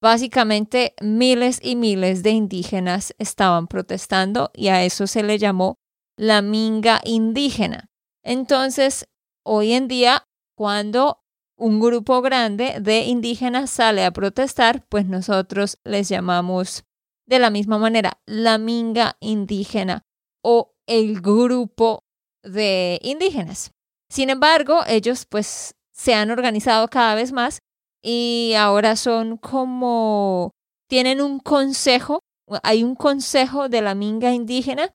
básicamente 0.00 0.94
miles 1.00 1.58
y 1.60 1.74
miles 1.74 2.22
de 2.22 2.30
indígenas 2.30 3.12
estaban 3.18 3.66
protestando 3.66 4.52
y 4.54 4.68
a 4.68 4.84
eso 4.84 5.08
se 5.08 5.24
le 5.24 5.36
llamó 5.38 5.80
la 6.16 6.42
minga 6.42 7.00
indígena. 7.02 7.90
Entonces, 8.22 9.08
hoy 9.44 9.72
en 9.72 9.88
día, 9.88 10.28
cuando 10.56 11.24
un 11.58 11.80
grupo 11.80 12.22
grande 12.22 12.76
de 12.80 13.00
indígenas 13.00 13.68
sale 13.68 14.04
a 14.04 14.12
protestar, 14.12 14.86
pues 14.88 15.06
nosotros 15.06 15.80
les 15.82 16.08
llamamos 16.08 16.84
de 17.26 17.40
la 17.40 17.50
misma 17.50 17.78
manera 17.78 18.20
la 18.26 18.58
minga 18.58 19.16
indígena 19.18 20.05
o 20.48 20.76
el 20.86 21.20
grupo 21.20 22.04
de 22.44 23.00
indígenas. 23.02 23.72
Sin 24.08 24.30
embargo, 24.30 24.82
ellos 24.86 25.26
pues 25.28 25.74
se 25.92 26.14
han 26.14 26.30
organizado 26.30 26.86
cada 26.86 27.16
vez 27.16 27.32
más 27.32 27.58
y 28.00 28.54
ahora 28.56 28.94
son 28.94 29.38
como, 29.38 30.52
tienen 30.88 31.20
un 31.20 31.40
consejo, 31.40 32.20
hay 32.62 32.84
un 32.84 32.94
consejo 32.94 33.68
de 33.68 33.82
la 33.82 33.96
minga 33.96 34.32
indígena 34.32 34.92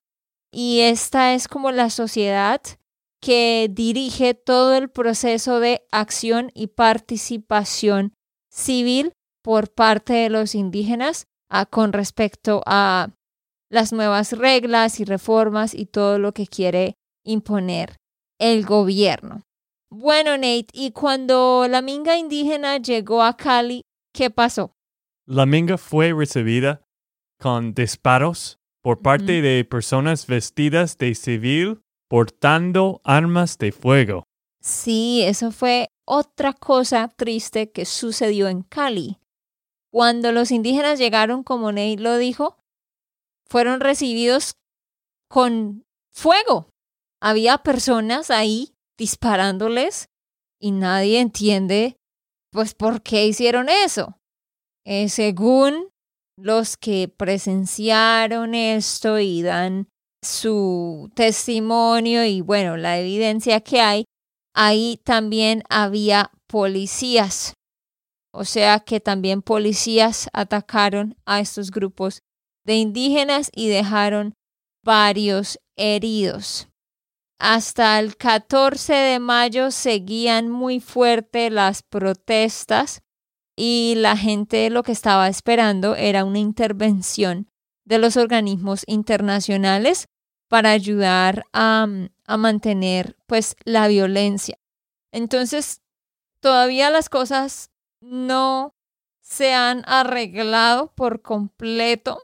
y 0.50 0.80
esta 0.80 1.34
es 1.34 1.48
como 1.48 1.70
la 1.70 1.90
sociedad 1.90 2.62
que 3.20 3.68
dirige 3.70 4.32
todo 4.32 4.74
el 4.74 4.88
proceso 4.88 5.60
de 5.60 5.86
acción 5.92 6.50
y 6.54 6.68
participación 6.68 8.14
civil 8.50 9.12
por 9.42 9.70
parte 9.70 10.14
de 10.14 10.30
los 10.30 10.54
indígenas 10.54 11.26
ah, 11.50 11.66
con 11.66 11.92
respecto 11.92 12.62
a 12.64 13.10
las 13.72 13.90
nuevas 13.90 14.32
reglas 14.32 15.00
y 15.00 15.04
reformas 15.04 15.74
y 15.74 15.86
todo 15.86 16.18
lo 16.18 16.32
que 16.32 16.46
quiere 16.46 16.94
imponer 17.24 17.96
el 18.38 18.66
gobierno. 18.66 19.42
Bueno, 19.90 20.36
Nate, 20.36 20.66
y 20.74 20.90
cuando 20.92 21.66
la 21.68 21.80
minga 21.80 22.18
indígena 22.18 22.76
llegó 22.76 23.22
a 23.22 23.36
Cali, 23.36 23.82
¿qué 24.12 24.28
pasó? 24.28 24.74
La 25.26 25.46
minga 25.46 25.78
fue 25.78 26.12
recibida 26.12 26.82
con 27.40 27.72
disparos 27.72 28.58
por 28.82 29.00
parte 29.00 29.40
de 29.40 29.64
personas 29.64 30.26
vestidas 30.26 30.98
de 30.98 31.14
civil 31.14 31.80
portando 32.08 33.00
armas 33.04 33.56
de 33.56 33.72
fuego. 33.72 34.24
Sí, 34.60 35.22
eso 35.22 35.50
fue 35.50 35.88
otra 36.04 36.52
cosa 36.52 37.08
triste 37.08 37.70
que 37.70 37.86
sucedió 37.86 38.48
en 38.48 38.62
Cali. 38.62 39.18
Cuando 39.90 40.30
los 40.30 40.50
indígenas 40.50 40.98
llegaron, 40.98 41.42
como 41.42 41.72
Ney 41.72 41.96
lo 41.96 42.18
dijo, 42.18 42.61
fueron 43.52 43.80
recibidos 43.80 44.54
con 45.28 45.84
fuego. 46.10 46.70
Había 47.20 47.58
personas 47.58 48.30
ahí 48.30 48.72
disparándoles 48.98 50.06
y 50.58 50.70
nadie 50.70 51.20
entiende 51.20 51.96
pues 52.50 52.72
por 52.74 53.02
qué 53.02 53.26
hicieron 53.26 53.68
eso. 53.68 54.16
Eh, 54.86 55.10
según 55.10 55.90
los 56.38 56.78
que 56.78 57.08
presenciaron 57.14 58.54
esto 58.54 59.18
y 59.18 59.42
dan 59.42 59.86
su 60.24 61.10
testimonio 61.14 62.24
y 62.24 62.40
bueno, 62.40 62.78
la 62.78 62.98
evidencia 62.98 63.60
que 63.60 63.82
hay, 63.82 64.04
ahí 64.54 64.98
también 65.04 65.62
había 65.68 66.30
policías. 66.46 67.52
O 68.32 68.46
sea 68.46 68.80
que 68.80 68.98
también 69.00 69.42
policías 69.42 70.30
atacaron 70.32 71.16
a 71.26 71.40
estos 71.40 71.70
grupos 71.70 72.22
de 72.64 72.76
indígenas 72.76 73.50
y 73.54 73.68
dejaron 73.68 74.34
varios 74.84 75.58
heridos. 75.76 76.68
Hasta 77.38 77.98
el 77.98 78.16
14 78.16 78.92
de 78.92 79.18
mayo 79.18 79.70
seguían 79.70 80.48
muy 80.48 80.80
fuerte 80.80 81.50
las 81.50 81.82
protestas 81.82 83.02
y 83.56 83.94
la 83.96 84.16
gente 84.16 84.70
lo 84.70 84.82
que 84.82 84.92
estaba 84.92 85.28
esperando 85.28 85.96
era 85.96 86.24
una 86.24 86.38
intervención 86.38 87.48
de 87.84 87.98
los 87.98 88.16
organismos 88.16 88.84
internacionales 88.86 90.06
para 90.48 90.70
ayudar 90.70 91.44
a, 91.52 91.86
a 92.26 92.36
mantener 92.36 93.16
pues 93.26 93.56
la 93.64 93.88
violencia. 93.88 94.58
Entonces, 95.10 95.82
todavía 96.40 96.90
las 96.90 97.08
cosas 97.08 97.70
no 98.00 98.74
se 99.20 99.52
han 99.54 99.82
arreglado 99.86 100.92
por 100.94 101.22
completo. 101.22 102.22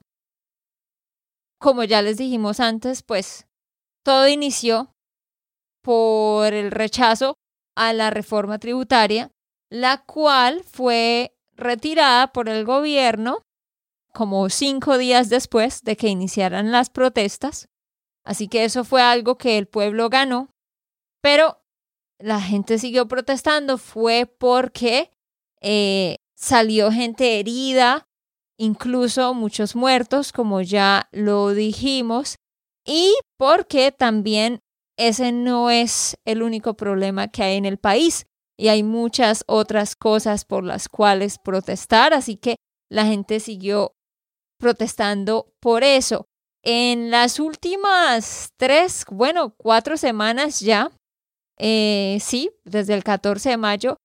Como 1.59 1.85
ya 1.85 2.03
les 2.03 2.19
dijimos 2.19 2.61
antes, 2.61 3.03
pues 3.03 3.47
todo 4.05 4.29
inició 4.29 4.95
por 5.83 6.55
el 6.55 6.71
rechazo 6.71 7.35
a 7.77 7.93
la 7.93 8.11
reforma 8.11 8.59
tributaria, 8.59 9.31
la 9.71 10.05
cual 10.05 10.63
fue 10.65 11.37
retirada 11.55 12.33
por 12.33 12.49
el 12.49 12.65
gobierno 12.65 13.43
como 14.13 14.49
cinco 14.49 14.99
días 14.99 15.29
después 15.29 15.83
de 15.83 15.97
que 15.97 16.09
iniciaran 16.09 16.73
las 16.73 16.91
protestas. 16.91 17.69
Así 18.25 18.49
que 18.49 18.65
eso 18.65 18.85
fue 18.85 19.03
algo 19.03 19.39
que 19.39 19.59
el 19.59 19.67
pueblo 19.67 20.09
ganó. 20.09 20.51
Pero 21.21 21.63
la 22.19 22.41
gente 22.41 22.79
siguió 22.79 23.07
protestando 23.07 23.79
fue 23.79 24.27
porque 24.27 25.11
eh, 25.61 26.17
salió 26.35 26.91
gente 26.91 27.39
herida, 27.39 28.08
incluso 28.59 29.35
muchos 29.35 29.77
muertos, 29.77 30.33
como 30.33 30.61
ya 30.61 31.09
lo 31.13 31.55
dijimos, 31.55 32.37
y 32.85 33.15
porque 33.39 33.93
también 33.93 34.61
ese 34.99 35.33
no 35.33 35.71
es 35.71 36.17
el 36.25 36.43
único 36.43 36.75
problema 36.75 37.29
que 37.29 37.43
hay 37.45 37.57
en 37.57 37.65
el 37.65 37.79
país 37.79 38.27
y 38.59 38.69
hay 38.69 38.83
muchas 38.83 39.45
otras 39.47 39.95
cosas 39.95 40.45
por 40.45 40.65
las 40.65 40.89
cuales 40.89 41.39
protestar, 41.39 42.13
así 42.13 42.37
que 42.37 42.57
la 42.91 43.07
gente 43.07 43.39
siguió 43.41 43.93
protestando 44.59 45.53
por 45.61 45.85
eso. 45.85 46.27
En 46.65 47.11
las 47.11 47.39
últimas 47.39 48.51
tres, 48.59 49.05
bueno, 49.11 49.55
cuatro 49.57 49.97
semanas 49.97 50.59
ya, 50.61 50.91
eh, 51.59 52.19
sí, 52.21 52.51
desde 52.65 52.95
el 52.95 53.05
14 53.05 53.51
de 53.51 53.57
mayo, 53.57 53.97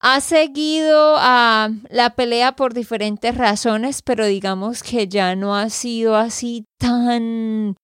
ha 0.00 0.20
seguido 0.20 1.16
a 1.18 1.70
la 1.90 2.14
pelea 2.14 2.54
por 2.56 2.74
diferentes 2.74 3.36
razones, 3.36 4.02
pero 4.02 4.26
digamos 4.26 4.82
que 4.82 5.08
ya 5.08 5.34
no 5.34 5.56
ha 5.56 5.70
sido 5.70 6.16
así 6.16 6.64
tan 6.78 7.76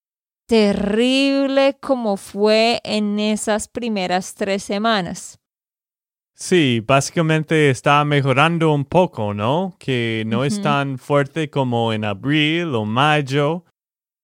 terrible 0.46 1.76
como 1.80 2.16
fue 2.16 2.80
en 2.84 3.18
esas 3.18 3.68
primeras 3.68 4.34
tres 4.34 4.62
semanas. 4.62 5.38
Sí, 6.36 6.82
básicamente 6.84 7.70
está 7.70 8.04
mejorando 8.04 8.72
un 8.72 8.84
poco, 8.84 9.34
¿no? 9.34 9.76
Que 9.78 10.24
no 10.26 10.44
es 10.44 10.60
tan 10.60 10.98
fuerte 10.98 11.48
como 11.48 11.92
en 11.92 12.04
abril 12.04 12.74
o 12.74 12.84
mayo, 12.84 13.64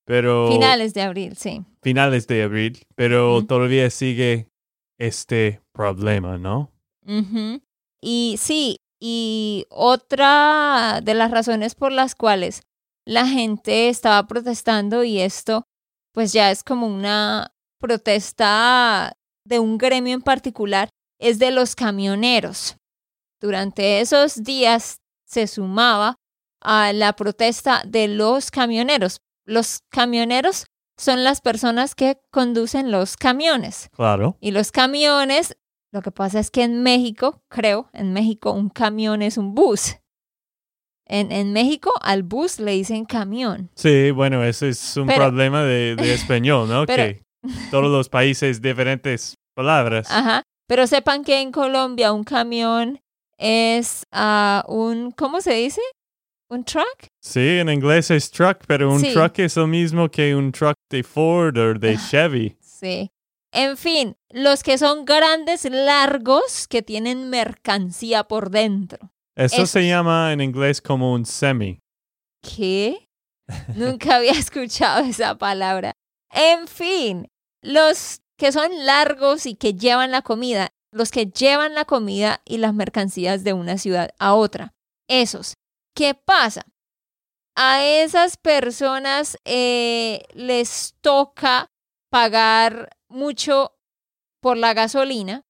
pero... 0.05 0.49
Finales 0.51 0.93
de 0.93 1.03
abril, 1.03 1.37
sí. 1.37 1.65
Finales 1.83 2.27
de 2.27 2.43
abril, 2.43 2.83
pero 2.97 3.45
todavía 3.47 3.89
sigue 3.91 4.49
este 4.99 5.61
problema, 5.73 6.37
¿no? 6.37 6.73
Y 8.03 8.37
sí, 8.39 8.77
y 9.01 9.67
otra 9.71 11.01
de 11.03 11.15
las 11.15 11.31
razones 11.31 11.75
por 11.75 11.93
las 11.93 12.15
cuales 12.15 12.63
la 13.07 13.27
gente 13.27 13.89
estaba 13.89 14.27
protestando 14.27 15.05
y 15.05 15.21
esto 15.21 15.65
pues 16.13 16.33
ya 16.33 16.51
es 16.51 16.63
como 16.65 16.87
una 16.87 17.53
protesta 17.79 19.17
de 19.45 19.59
un 19.59 19.79
gremio 19.79 20.15
en 20.15 20.23
particular, 20.23 20.91
es 21.19 21.39
de 21.39 21.51
los 21.51 21.75
camioneros. 21.75 22.77
Durante 23.41 24.01
esos 24.01 24.43
días 24.43 25.01
se 25.25 25.47
sumaba 25.47 26.17
a 26.61 26.93
la 26.93 27.15
protesta 27.15 27.83
de 27.87 28.09
los 28.09 28.51
camioneros. 28.51 29.19
Los 29.47 29.81
camioneros 29.91 30.67
son 30.99 31.25
las 31.25 31.41
personas 31.41 31.95
que 31.95 32.19
conducen 32.31 32.91
los 32.91 33.17
camiones. 33.17 33.89
Claro. 33.93 34.37
Y 34.41 34.51
los 34.51 34.71
camiones, 34.71 35.57
lo 35.93 36.03
que 36.03 36.11
pasa 36.11 36.39
es 36.39 36.51
que 36.51 36.63
en 36.63 36.83
México, 36.83 37.43
creo, 37.49 37.89
en 37.93 38.13
México 38.13 38.53
un 38.53 38.69
camión 38.69 39.23
es 39.23 39.37
un 39.37 39.55
bus. 39.55 39.97
En, 41.07 41.33
en 41.33 41.53
México 41.53 41.93
al 42.03 42.23
bus 42.23 42.61
le 42.61 42.73
dicen 42.73 43.05
camión. 43.05 43.71
Sí, 43.75 44.13
bueno, 44.13 44.45
ese 44.45 44.69
es 44.69 44.97
un 44.97 45.09
problema 45.09 45.65
de, 45.65 45.97
español, 46.15 46.69
¿no? 46.69 46.87
que 46.87 47.23
todos 47.71 47.91
los 47.91 48.09
países 48.09 48.63
diferentes 48.63 49.35
palabras. 49.55 50.09
Ajá. 50.11 50.45
Pero 50.69 50.87
sepan 50.87 51.25
que 51.25 51.41
en 51.41 51.51
Colombia 51.51 52.13
un 52.13 52.23
camión 52.23 53.01
es 53.39 54.05
uh, 54.13 54.61
un, 54.73 55.11
¿cómo 55.11 55.41
se 55.41 55.55
dice? 55.55 55.81
¿Un 56.49 56.65
truck? 56.65 57.09
Sí, 57.21 57.59
en 57.59 57.69
inglés 57.69 58.11
es 58.13 58.31
truck, 58.31 58.59
pero 58.69 58.93
un 58.93 59.03
truck 59.03 59.39
es 59.41 59.57
lo 59.57 59.67
mismo 59.67 60.09
que 60.09 60.35
un 60.35 60.53
truck 60.53 60.75
de 60.89 61.03
Ford 61.03 61.57
o 61.59 61.75
de 61.75 61.97
Chevy. 61.97 62.57
Sí. 62.61 63.11
En 63.53 63.77
fin, 63.77 64.17
los 64.29 64.63
que 64.63 64.79
son 64.79 65.05
grandes, 65.05 65.65
largos, 65.65 66.69
que 66.69 66.83
tienen 66.83 67.31
mercancía 67.31 68.25
por 68.25 68.51
dentro. 68.51 69.13
Eso 69.37 69.67
se 69.67 69.87
llama 69.87 70.33
en 70.33 70.41
inglés 70.41 70.81
como 70.81 71.13
un 71.13 71.25
semi. 71.25 71.81
¿Qué? 72.43 73.09
Nunca 73.75 74.17
había 74.17 74.33
escuchado 74.33 75.05
esa 75.05 75.37
palabra. 75.37 75.93
En 76.33 76.69
fin, 76.69 77.29
los 77.63 78.21
que 78.39 78.53
son 78.53 78.71
largos 78.87 79.47
y 79.47 79.55
que 79.55 79.75
llevan 79.75 80.13
la 80.13 80.23
comida, 80.23 80.69
los 80.93 81.11
que 81.11 81.27
llevan 81.27 81.75
la 81.75 81.85
comida 81.85 82.41
y 82.45 82.59
las 82.59 82.75
mercancías 82.75 83.45
de 83.45 83.53
una 83.53 83.79
ciudad 83.79 84.11
a 84.19 84.35
otra. 84.35 84.73
Esos. 85.09 85.55
¿Qué 85.95 86.15
pasa? 86.15 86.63
A 87.57 87.85
esas 87.85 88.37
personas 88.37 89.37
eh, 89.45 90.23
les 90.35 90.95
toca 91.01 91.67
pagar 92.11 92.91
mucho 93.11 93.77
por 94.41 94.57
la 94.57 94.73
gasolina. 94.75 95.45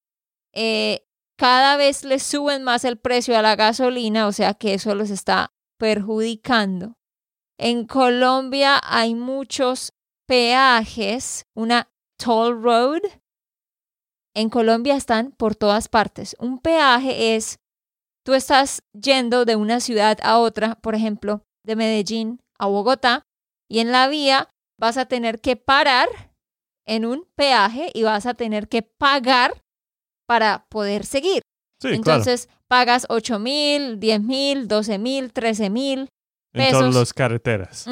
Eh, 0.53 1.07
cada 1.37 1.77
vez 1.77 2.05
les 2.05 2.23
suben 2.23 2.65
más 2.65 2.85
el 2.85 2.99
precio 2.99 3.39
a 3.39 3.43
la 3.43 3.57
gasolina, 3.57 4.27
o 4.27 4.33
sea 4.33 4.55
que 4.55 4.75
eso 4.75 4.95
los 4.95 5.11
está 5.11 5.53
perjudicando. 5.79 6.99
En 7.59 7.87
Colombia 7.87 8.81
hay 8.83 9.15
muchos 9.15 9.93
peajes, 10.27 11.47
una 11.55 11.91
toll 12.17 12.63
road. 12.63 13.01
En 14.35 14.49
Colombia 14.49 14.97
están 14.97 15.33
por 15.33 15.57
todas 15.57 15.89
partes. 15.89 16.37
Un 16.39 16.59
peaje 16.59 17.37
es, 17.37 17.59
tú 18.25 18.35
estás 18.35 18.83
yendo 18.93 19.45
de 19.45 19.57
una 19.57 19.81
ciudad 19.81 20.19
a 20.23 20.39
otra, 20.39 20.77
por 20.77 20.95
ejemplo, 20.95 21.45
de 21.65 21.77
Medellín 21.77 22.41
a 22.59 22.67
Bogotá, 22.67 23.27
y 23.69 23.81
en 23.81 23.93
la 23.93 24.09
vía 24.09 24.49
vas 24.79 24.97
a 24.97 25.07
tener 25.07 25.41
que 25.41 25.57
parar 25.57 26.09
en 26.91 27.07
un 27.07 27.25
peaje 27.37 27.91
y 27.95 28.03
vas 28.03 28.27
a 28.27 28.35
tener 28.35 28.69
que 28.69 28.83
pagar 28.83 29.63
para 30.27 30.67
poder 30.69 31.07
seguir. 31.07 31.41
Sí, 31.81 31.89
claro. 31.89 31.95
Entonces 31.95 32.49
pagas 32.67 33.07
8 33.09 33.39
mil, 33.39 34.01
10 34.01 34.23
mil, 34.23 34.67
12 34.67 34.99
mil, 34.99 35.33
13 35.33 35.71
mil. 35.71 36.09
En 36.53 36.73
todas 36.73 36.95
las 36.95 37.13
carreteras. 37.15 37.87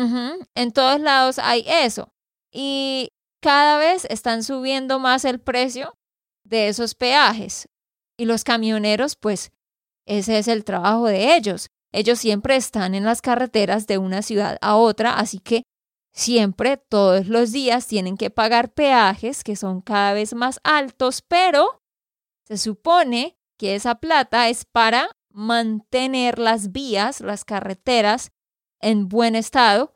En 0.57 0.73
todos 0.73 1.01
lados 1.01 1.39
hay 1.39 1.65
eso. 1.67 2.09
Y 2.53 3.11
cada 3.41 3.79
vez 3.79 4.05
están 4.11 4.43
subiendo 4.43 4.99
más 4.99 5.25
el 5.25 5.39
precio 5.39 5.95
de 6.45 6.67
esos 6.67 6.97
peajes. 6.97 7.69
Y 8.19 8.25
los 8.25 8.43
camioneros, 8.43 9.15
pues, 9.15 9.53
ese 10.07 10.39
es 10.39 10.49
el 10.49 10.65
trabajo 10.65 11.07
de 11.07 11.37
ellos. 11.37 11.69
Ellos 11.93 12.19
siempre 12.19 12.57
están 12.57 12.97
en 12.97 13.05
las 13.05 13.23
carreteras 13.23 13.87
de 13.87 13.99
una 13.99 14.23
ciudad 14.23 14.59
a 14.61 14.75
otra, 14.75 15.13
así 15.13 15.39
que 15.39 15.63
siempre, 16.13 16.77
todos 16.77 17.27
los 17.27 17.53
días, 17.53 17.87
tienen 17.87 18.17
que 18.17 18.31
pagar 18.31 18.73
peajes 18.73 19.45
que 19.45 19.57
son 19.57 19.81
cada 19.81 20.13
vez 20.13 20.35
más 20.35 20.61
altos, 20.65 21.23
pero 21.23 21.83
se 22.45 22.59
supone 22.59 23.39
que 23.59 23.75
esa 23.75 23.97
plata 23.97 24.49
es 24.49 24.65
para 24.65 25.17
mantener 25.31 26.39
las 26.39 26.73
vías, 26.73 27.21
las 27.21 27.45
carreteras 27.45 28.33
en 28.81 29.09
buen 29.09 29.37
estado 29.37 29.95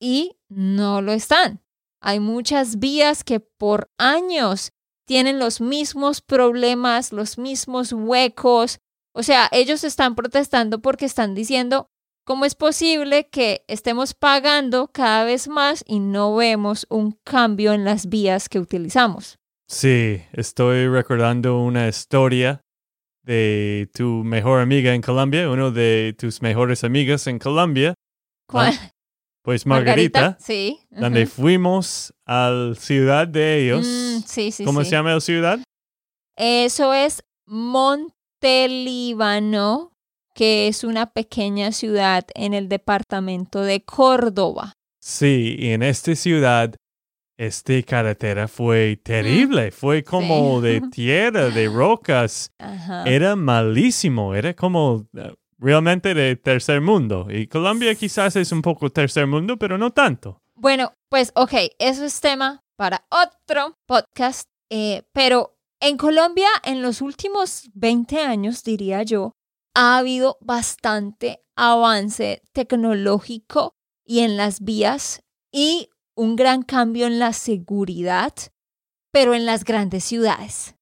y 0.00 0.38
no 0.48 1.02
lo 1.02 1.12
están. 1.12 1.62
Hay 2.00 2.18
muchas 2.18 2.78
vías 2.78 3.24
que 3.24 3.40
por 3.40 3.90
años 3.98 4.72
tienen 5.06 5.38
los 5.38 5.60
mismos 5.60 6.22
problemas, 6.22 7.12
los 7.12 7.36
mismos 7.36 7.92
huecos. 7.92 8.80
O 9.12 9.22
sea, 9.22 9.48
ellos 9.52 9.84
están 9.84 10.14
protestando 10.14 10.80
porque 10.80 11.04
están 11.04 11.34
diciendo, 11.34 11.90
¿cómo 12.24 12.44
es 12.44 12.54
posible 12.54 13.28
que 13.28 13.64
estemos 13.68 14.14
pagando 14.14 14.88
cada 14.88 15.24
vez 15.24 15.48
más 15.48 15.82
y 15.86 15.98
no 16.00 16.34
vemos 16.36 16.86
un 16.90 17.18
cambio 17.24 17.72
en 17.72 17.84
las 17.84 18.08
vías 18.08 18.48
que 18.48 18.58
utilizamos? 18.58 19.38
Sí, 19.68 20.22
estoy 20.32 20.88
recordando 20.88 21.60
una 21.60 21.88
historia 21.88 22.60
de 23.22 23.88
tu 23.94 24.24
mejor 24.24 24.60
amiga 24.60 24.94
en 24.94 25.02
Colombia, 25.02 25.48
uno 25.50 25.70
de 25.70 26.14
tus 26.18 26.42
mejores 26.42 26.82
amigas 26.84 27.26
en 27.26 27.38
Colombia, 27.38 27.94
¿Cuál? 28.48 28.74
pues 29.42 29.66
Margarita, 29.66 30.36
Sí. 30.40 30.80
donde 30.90 31.24
ujú. 31.24 31.32
fuimos 31.42 32.12
a 32.26 32.50
la 32.50 32.74
ciudad 32.74 33.28
de 33.28 33.64
ellos. 33.64 33.86
Mm, 33.86 34.22
sí, 34.26 34.50
sí, 34.50 34.64
¿Cómo 34.64 34.80
sí. 34.80 34.86
se 34.86 34.92
llama 34.96 35.12
la 35.14 35.20
ciudad? 35.20 35.58
Eso 36.36 36.92
es 36.94 37.22
Montelíbano, 37.46 39.92
que 40.34 40.68
es 40.68 40.84
una 40.84 41.06
pequeña 41.12 41.72
ciudad 41.72 42.24
en 42.34 42.54
el 42.54 42.68
departamento 42.68 43.62
de 43.62 43.82
Córdoba. 43.82 44.74
Sí, 45.00 45.56
y 45.58 45.70
en 45.70 45.82
esta 45.82 46.14
ciudad, 46.14 46.74
esta 47.38 47.82
carretera 47.82 48.48
fue 48.48 48.98
terrible, 49.02 49.70
fue 49.70 50.04
como 50.04 50.60
Sí. 50.60 50.66
de 50.68 50.80
tierra, 50.90 51.48
de 51.50 51.68
rocas, 51.68 52.50
Ajá. 52.58 53.04
era 53.04 53.34
malísimo, 53.36 54.34
era 54.34 54.54
como 54.54 55.06
eh, 55.16 55.32
realmente 55.58 56.12
de 56.14 56.36
tercer 56.36 56.80
mundo. 56.80 57.26
Y 57.30 57.46
Colombia 57.46 57.94
quizás 57.94 58.36
es 58.36 58.52
un 58.52 58.60
poco 58.62 58.90
tercer 58.90 59.26
mundo, 59.26 59.56
pero 59.58 59.78
no 59.78 59.90
tanto. 59.90 60.38
Bueno, 60.54 60.92
pues 61.08 61.32
ok, 61.34 61.54
eso 61.78 62.04
es 62.04 62.20
tema 62.20 62.60
para 62.76 63.06
otro 63.10 63.78
podcast, 63.86 64.44
eh, 64.70 65.02
pero 65.12 65.56
en 65.80 65.96
Colombia 65.96 66.48
en 66.64 66.82
los 66.82 67.00
últimos 67.00 67.70
20 67.72 68.20
años, 68.20 68.62
diría 68.62 69.02
yo, 69.02 69.32
ha 69.74 69.98
habido 69.98 70.38
bastante 70.40 71.44
avance 71.56 72.42
tecnológico 72.52 73.74
y 74.04 74.20
en 74.20 74.36
las 74.36 74.60
vías 74.60 75.22
y 75.52 75.90
un 76.16 76.36
gran 76.36 76.62
cambio 76.62 77.06
en 77.06 77.18
la 77.18 77.32
seguridad, 77.32 78.34
pero 79.12 79.34
en 79.34 79.46
las 79.46 79.64
grandes 79.64 80.04
ciudades 80.04 80.74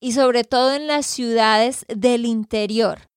y 0.00 0.12
sobre 0.12 0.44
todo 0.44 0.74
en 0.74 0.86
las 0.86 1.06
ciudades 1.06 1.84
del 1.88 2.24
interior. 2.24 3.10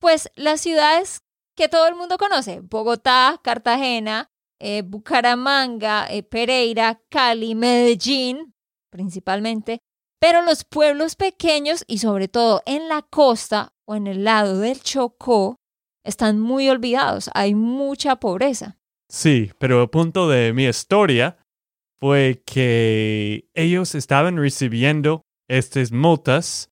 Pues 0.00 0.30
las 0.36 0.60
ciudades 0.60 1.22
que 1.56 1.68
todo 1.68 1.88
el 1.88 1.96
mundo 1.96 2.18
conoce, 2.18 2.60
Bogotá, 2.60 3.40
Cartagena, 3.42 4.30
eh, 4.60 4.82
Bucaramanga, 4.82 6.06
eh, 6.08 6.22
Pereira, 6.22 7.02
Cali, 7.10 7.54
Medellín, 7.56 8.54
principalmente, 8.90 9.80
pero 10.18 10.42
los 10.42 10.64
pueblos 10.64 11.16
pequeños 11.16 11.84
y 11.86 11.98
sobre 11.98 12.28
todo 12.28 12.62
en 12.66 12.88
la 12.88 13.02
costa 13.02 13.72
o 13.86 13.94
en 13.94 14.06
el 14.06 14.24
lado 14.24 14.58
del 14.58 14.80
Chocó 14.80 15.56
están 16.04 16.40
muy 16.40 16.68
olvidados, 16.68 17.30
hay 17.34 17.54
mucha 17.54 18.16
pobreza. 18.16 18.76
Sí, 19.08 19.50
pero 19.58 19.82
el 19.82 19.90
punto 19.90 20.28
de 20.28 20.52
mi 20.52 20.64
historia 20.66 21.38
fue 21.98 22.42
que 22.44 23.48
ellos 23.54 23.94
estaban 23.94 24.36
recibiendo 24.36 25.22
estas 25.48 25.92
multas, 25.92 26.70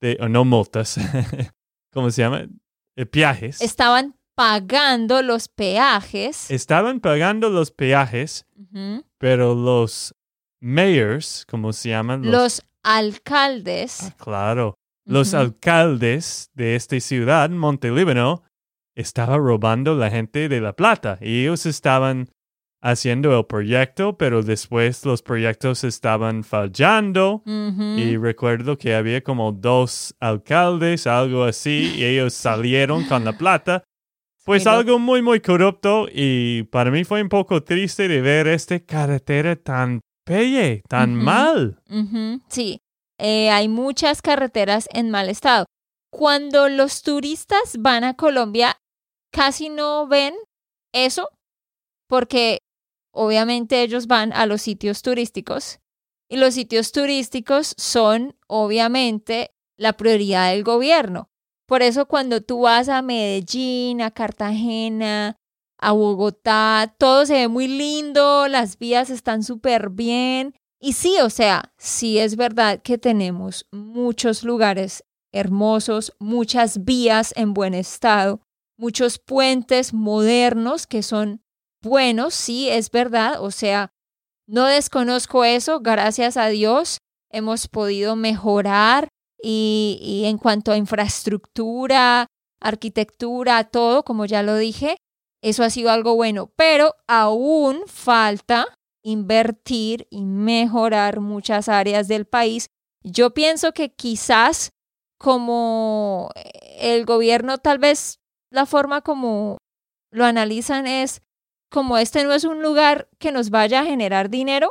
de, 0.00 0.18
o 0.20 0.28
no 0.28 0.44
multas, 0.44 0.98
¿cómo 1.92 2.10
se 2.10 2.22
llama? 2.22 2.46
Eh, 2.96 3.06
Peajes. 3.06 3.60
Estaban 3.60 4.16
pagando 4.34 5.22
los 5.22 5.48
peajes. 5.48 6.50
Estaban 6.50 7.00
pagando 7.00 7.50
los 7.50 7.72
peajes, 7.72 8.46
pero 9.18 9.54
los 9.54 10.14
mayors, 10.60 11.44
¿cómo 11.48 11.72
se 11.72 11.88
llaman? 11.88 12.30
Los 12.30 12.62
alcaldes. 12.82 14.02
Ah, 14.02 14.14
claro. 14.18 14.74
Los 15.04 15.32
alcaldes 15.32 16.50
de 16.54 16.76
esta 16.76 17.00
ciudad, 17.00 17.48
Montelíbano, 17.48 18.42
estaban 18.94 19.38
robando 19.40 19.94
la 19.94 20.10
gente 20.10 20.48
de 20.50 20.60
La 20.60 20.74
Plata 20.74 21.18
y 21.22 21.42
ellos 21.42 21.64
estaban 21.66 22.28
haciendo 22.82 23.36
el 23.36 23.46
proyecto, 23.46 24.18
pero 24.18 24.42
después 24.42 25.04
los 25.06 25.22
proyectos 25.22 25.82
estaban 25.84 26.44
fallando. 26.44 27.42
Y 27.46 28.16
recuerdo 28.18 28.76
que 28.76 28.94
había 28.94 29.22
como 29.22 29.50
dos 29.52 30.14
alcaldes, 30.20 31.06
algo 31.06 31.44
así, 31.44 31.94
y 31.96 32.04
ellos 32.04 32.34
salieron 32.34 33.04
con 33.04 33.24
la 33.24 33.32
plata. 33.36 33.84
Pues 34.44 34.64
Pero- 34.64 34.76
algo 34.76 34.98
muy, 34.98 35.22
muy 35.22 35.40
corrupto 35.40 36.06
y 36.12 36.64
para 36.64 36.90
mí 36.90 37.04
fue 37.04 37.22
un 37.22 37.28
poco 37.28 37.62
triste 37.62 38.08
de 38.08 38.20
ver 38.20 38.46
esta 38.46 38.78
carretera 38.80 39.56
tan 39.56 40.00
pelle, 40.28 40.82
tan 40.88 41.14
mal. 41.14 41.80
Sí, 42.48 42.80
eh, 43.18 43.50
hay 43.50 43.68
muchas 43.68 44.22
carreteras 44.22 44.88
en 44.92 45.10
mal 45.10 45.28
estado. 45.28 45.64
Cuando 46.10 46.68
los 46.68 47.02
turistas 47.02 47.76
van 47.78 48.04
a 48.04 48.14
Colombia, 48.14 48.76
casi 49.32 49.68
no 49.70 50.06
ven 50.06 50.34
eso, 50.92 51.30
porque 52.08 52.60
obviamente 53.12 53.82
ellos 53.82 54.06
van 54.06 54.32
a 54.32 54.46
los 54.46 54.62
sitios 54.62 55.02
turísticos 55.02 55.80
y 56.30 56.36
los 56.36 56.54
sitios 56.54 56.92
turísticos 56.92 57.74
son 57.76 58.36
obviamente 58.46 59.50
la 59.78 59.94
prioridad 59.94 60.50
del 60.50 60.62
gobierno. 60.62 61.30
Por 61.66 61.82
eso 61.82 62.06
cuando 62.06 62.42
tú 62.42 62.62
vas 62.62 62.88
a 62.88 63.02
Medellín, 63.02 64.00
a 64.02 64.10
Cartagena, 64.10 65.36
a 65.78 65.92
Bogotá, 65.92 66.94
todo 66.98 67.24
se 67.24 67.34
ve 67.34 67.48
muy 67.48 67.68
lindo, 67.68 68.48
las 68.48 68.78
vías 68.78 69.10
están 69.10 69.42
súper 69.42 69.90
bien. 69.90 70.54
Y 70.80 70.92
sí, 70.92 71.16
o 71.22 71.30
sea, 71.30 71.72
sí 71.78 72.18
es 72.18 72.36
verdad 72.36 72.82
que 72.82 72.98
tenemos 72.98 73.66
muchos 73.72 74.44
lugares 74.44 75.04
hermosos, 75.32 76.12
muchas 76.18 76.84
vías 76.84 77.32
en 77.36 77.54
buen 77.54 77.74
estado, 77.74 78.40
muchos 78.76 79.18
puentes 79.18 79.92
modernos 79.92 80.86
que 80.86 81.02
son 81.02 81.42
buenos, 81.82 82.34
sí, 82.34 82.68
es 82.68 82.90
verdad. 82.90 83.42
O 83.42 83.50
sea, 83.50 83.90
no 84.46 84.66
desconozco 84.66 85.44
eso, 85.44 85.80
gracias 85.80 86.36
a 86.36 86.46
Dios 86.46 86.98
hemos 87.30 87.68
podido 87.68 88.16
mejorar 88.16 89.08
y, 89.42 89.98
y 90.00 90.24
en 90.24 90.38
cuanto 90.38 90.72
a 90.72 90.76
infraestructura, 90.76 92.26
arquitectura, 92.60 93.64
todo, 93.64 94.04
como 94.04 94.24
ya 94.24 94.42
lo 94.42 94.56
dije, 94.56 94.96
eso 95.42 95.64
ha 95.64 95.70
sido 95.70 95.90
algo 95.90 96.14
bueno, 96.14 96.50
pero 96.56 96.94
aún 97.06 97.82
falta 97.86 98.66
invertir 99.02 100.06
y 100.10 100.24
mejorar 100.24 101.20
muchas 101.20 101.68
áreas 101.68 102.08
del 102.08 102.26
país. 102.26 102.66
Yo 103.02 103.32
pienso 103.32 103.72
que 103.72 103.94
quizás 103.94 104.70
como 105.18 106.30
el 106.78 107.04
gobierno 107.04 107.58
tal 107.58 107.78
vez 107.78 108.18
la 108.50 108.66
forma 108.66 109.02
como 109.02 109.58
lo 110.12 110.24
analizan 110.24 110.86
es 110.86 111.22
como 111.70 111.98
este 111.98 112.24
no 112.24 112.32
es 112.32 112.44
un 112.44 112.62
lugar 112.62 113.08
que 113.18 113.32
nos 113.32 113.50
vaya 113.50 113.80
a 113.80 113.84
generar 113.84 114.30
dinero, 114.30 114.70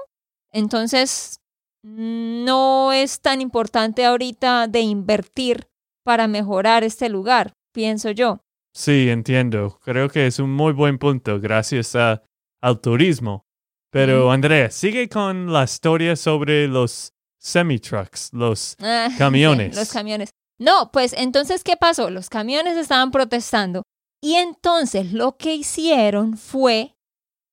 entonces 0.52 1.42
no 1.84 2.92
es 2.92 3.22
tan 3.22 3.40
importante 3.40 4.06
ahorita 4.06 4.68
de 4.68 4.82
invertir 4.82 5.68
para 6.04 6.28
mejorar 6.28 6.84
este 6.84 7.10
lugar, 7.10 7.54
pienso 7.74 8.12
yo. 8.12 8.40
Sí, 8.78 9.10
entiendo. 9.10 9.80
Creo 9.84 10.08
que 10.08 10.28
es 10.28 10.38
un 10.38 10.52
muy 10.52 10.72
buen 10.72 11.00
punto 11.00 11.40
gracias 11.42 11.96
a, 11.96 12.22
al 12.62 12.80
turismo. 12.80 13.44
Pero 13.92 14.32
Andrea, 14.32 14.70
sigue 14.70 15.10
con 15.10 15.52
la 15.52 15.64
historia 15.64 16.16
sobre 16.16 16.68
los 16.68 17.12
semi-trucks, 17.42 18.30
los 18.34 18.76
Ah, 18.82 19.10
camiones. 19.18 19.76
los 19.76 19.90
camiones. 19.94 20.30
No, 20.60 20.92
pues 20.92 21.14
entonces, 21.14 21.64
¿qué 21.64 21.76
pasó? 21.76 22.12
Los 22.12 22.30
camiones 22.30 22.78
estaban 22.78 23.10
protestando 23.10 23.82
y 24.22 24.36
entonces 24.36 25.12
lo 25.12 25.38
que 25.38 25.56
hicieron 25.56 26.38
fue 26.38 26.94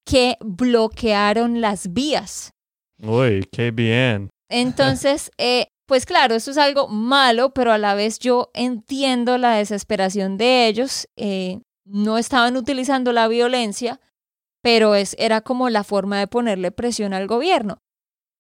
que 0.06 0.36
bloquearon 0.40 1.62
las 1.62 1.94
vías. 1.94 2.50
Uy, 3.02 3.48
qué 3.50 3.70
bien. 3.70 4.28
Entonces, 4.50 5.30
eh, 5.38 5.68
pues 5.86 6.06
claro, 6.06 6.34
eso 6.34 6.50
es 6.50 6.58
algo 6.58 6.88
malo, 6.88 7.52
pero 7.52 7.72
a 7.72 7.78
la 7.78 7.94
vez 7.94 8.18
yo 8.18 8.50
entiendo 8.54 9.38
la 9.38 9.56
desesperación 9.56 10.36
de 10.36 10.66
ellos. 10.66 11.08
eh, 11.16 11.60
no 11.86 12.16
estaban 12.18 12.56
utilizando 12.56 13.12
la 13.12 13.28
violencia, 13.28 14.00
pero 14.62 14.94
es, 14.94 15.14
era 15.18 15.42
como 15.42 15.68
la 15.68 15.84
forma 15.84 16.18
de 16.18 16.26
ponerle 16.26 16.72
presión 16.72 17.12
al 17.12 17.26
gobierno. 17.26 17.78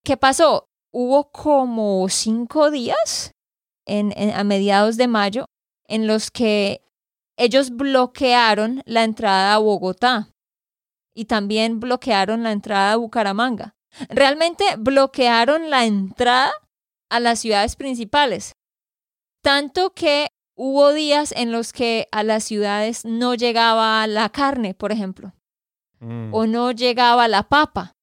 ¿Qué 0.02 0.16
pasó? 0.16 0.66
Hubo 0.92 1.30
como 1.30 2.08
cinco 2.08 2.70
días 2.70 3.32
a 3.86 4.44
mediados 4.44 4.96
de 4.96 5.08
mayo 5.08 5.44
en 5.86 6.06
los 6.06 6.30
que 6.30 6.82
ellos 7.36 7.70
bloquearon 7.70 8.82
la 8.86 9.04
entrada 9.04 9.54
a 9.54 9.58
Bogotá 9.58 10.30
y 11.14 11.26
también 11.26 11.80
bloquearon 11.80 12.42
la 12.42 12.52
entrada 12.52 12.92
a 12.92 12.96
Bucaramanga. 12.96 13.74
Realmente 14.08 14.64
bloquearon 14.78 15.68
la 15.68 15.84
entrada 15.84 16.52
a 17.10 17.20
las 17.20 17.40
ciudades 17.40 17.76
principales, 17.76 18.52
tanto 19.42 19.94
que 19.94 20.28
hubo 20.56 20.92
días 20.92 21.32
en 21.32 21.52
los 21.52 21.72
que 21.72 22.08
a 22.12 22.22
las 22.22 22.44
ciudades 22.44 23.04
no 23.04 23.34
llegaba 23.34 24.06
la 24.06 24.28
carne, 24.30 24.74
por 24.74 24.92
ejemplo 24.92 25.32
Mm. 26.04 26.34
o 26.34 26.46
no 26.46 26.70
llegaba 26.72 27.28
la 27.28 27.44
papa, 27.48 27.96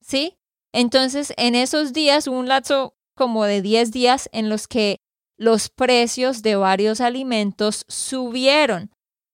¿sí? 0.00 0.38
Entonces, 0.72 1.32
en 1.36 1.54
esos 1.56 1.92
días 1.92 2.28
hubo 2.28 2.38
un 2.38 2.46
lapso 2.46 2.94
como 3.16 3.44
de 3.44 3.62
10 3.62 3.90
días 3.90 4.28
en 4.32 4.48
los 4.48 4.68
que 4.68 4.98
los 5.36 5.68
precios 5.68 6.42
de 6.42 6.54
varios 6.56 7.00
alimentos 7.00 7.84
subieron 7.88 8.92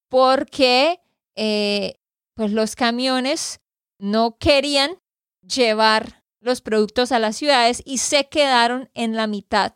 porque 0.09 1.01
eh, 1.35 1.95
pues 2.35 2.51
los 2.51 2.75
camiones 2.75 3.59
no 3.99 4.37
querían 4.37 4.97
llevar 5.41 6.23
los 6.45 6.61
productos 6.61 7.11
a 7.11 7.19
las 7.19 7.35
ciudades 7.35 7.81
y 7.85 7.97
se 7.97 8.29
quedaron 8.29 8.89
en 8.93 9.15
la 9.15 9.27
mitad 9.27 9.73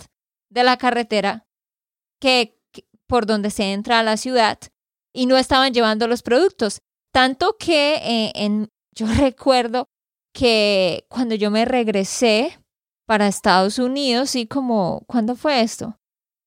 de 0.49 0.63
la 0.63 0.77
carretera 0.77 1.47
que, 2.21 2.57
por 3.07 3.25
donde 3.25 3.49
se 3.49 3.73
entra 3.73 3.99
a 3.99 4.03
la 4.03 4.17
ciudad 4.17 4.59
y 5.13 5.25
no 5.25 5.37
estaban 5.37 5.73
llevando 5.73 6.07
los 6.07 6.21
productos. 6.21 6.79
Tanto 7.11 7.57
que 7.57 7.95
eh, 7.95 8.31
en, 8.35 8.69
yo 8.95 9.07
recuerdo 9.07 9.87
que 10.33 11.05
cuando 11.09 11.35
yo 11.35 11.51
me 11.51 11.65
regresé 11.65 12.59
para 13.07 13.27
Estados 13.27 13.79
Unidos, 13.79 14.35
y 14.35 14.45
como, 14.45 15.03
¿cuándo 15.07 15.35
fue 15.35 15.61
esto? 15.61 15.97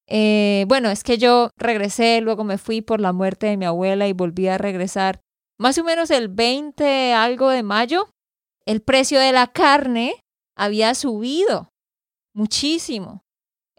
Eh, 0.08 0.64
bueno, 0.68 0.90
es 0.90 1.02
que 1.02 1.18
yo 1.18 1.50
regresé, 1.56 2.20
luego 2.20 2.44
me 2.44 2.58
fui 2.58 2.82
por 2.82 3.00
la 3.00 3.12
muerte 3.12 3.48
de 3.48 3.56
mi 3.56 3.64
abuela 3.64 4.06
y 4.06 4.12
volví 4.12 4.46
a 4.46 4.58
regresar 4.58 5.20
más 5.58 5.78
o 5.78 5.84
menos 5.84 6.10
el 6.10 6.28
20 6.28 7.14
algo 7.14 7.50
de 7.50 7.62
mayo. 7.64 8.11
El 8.66 8.82
precio 8.82 9.18
de 9.18 9.32
la 9.32 9.48
carne 9.48 10.24
había 10.56 10.94
subido 10.94 11.72
muchísimo. 12.34 13.24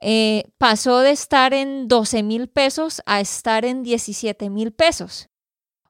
Eh, 0.01 0.43
pasó 0.57 0.99
de 0.99 1.11
estar 1.11 1.53
en 1.53 1.87
12 1.87 2.23
mil 2.23 2.49
pesos 2.49 3.01
a 3.05 3.21
estar 3.21 3.63
en 3.63 3.83
17 3.83 4.49
mil 4.49 4.73
pesos. 4.73 5.29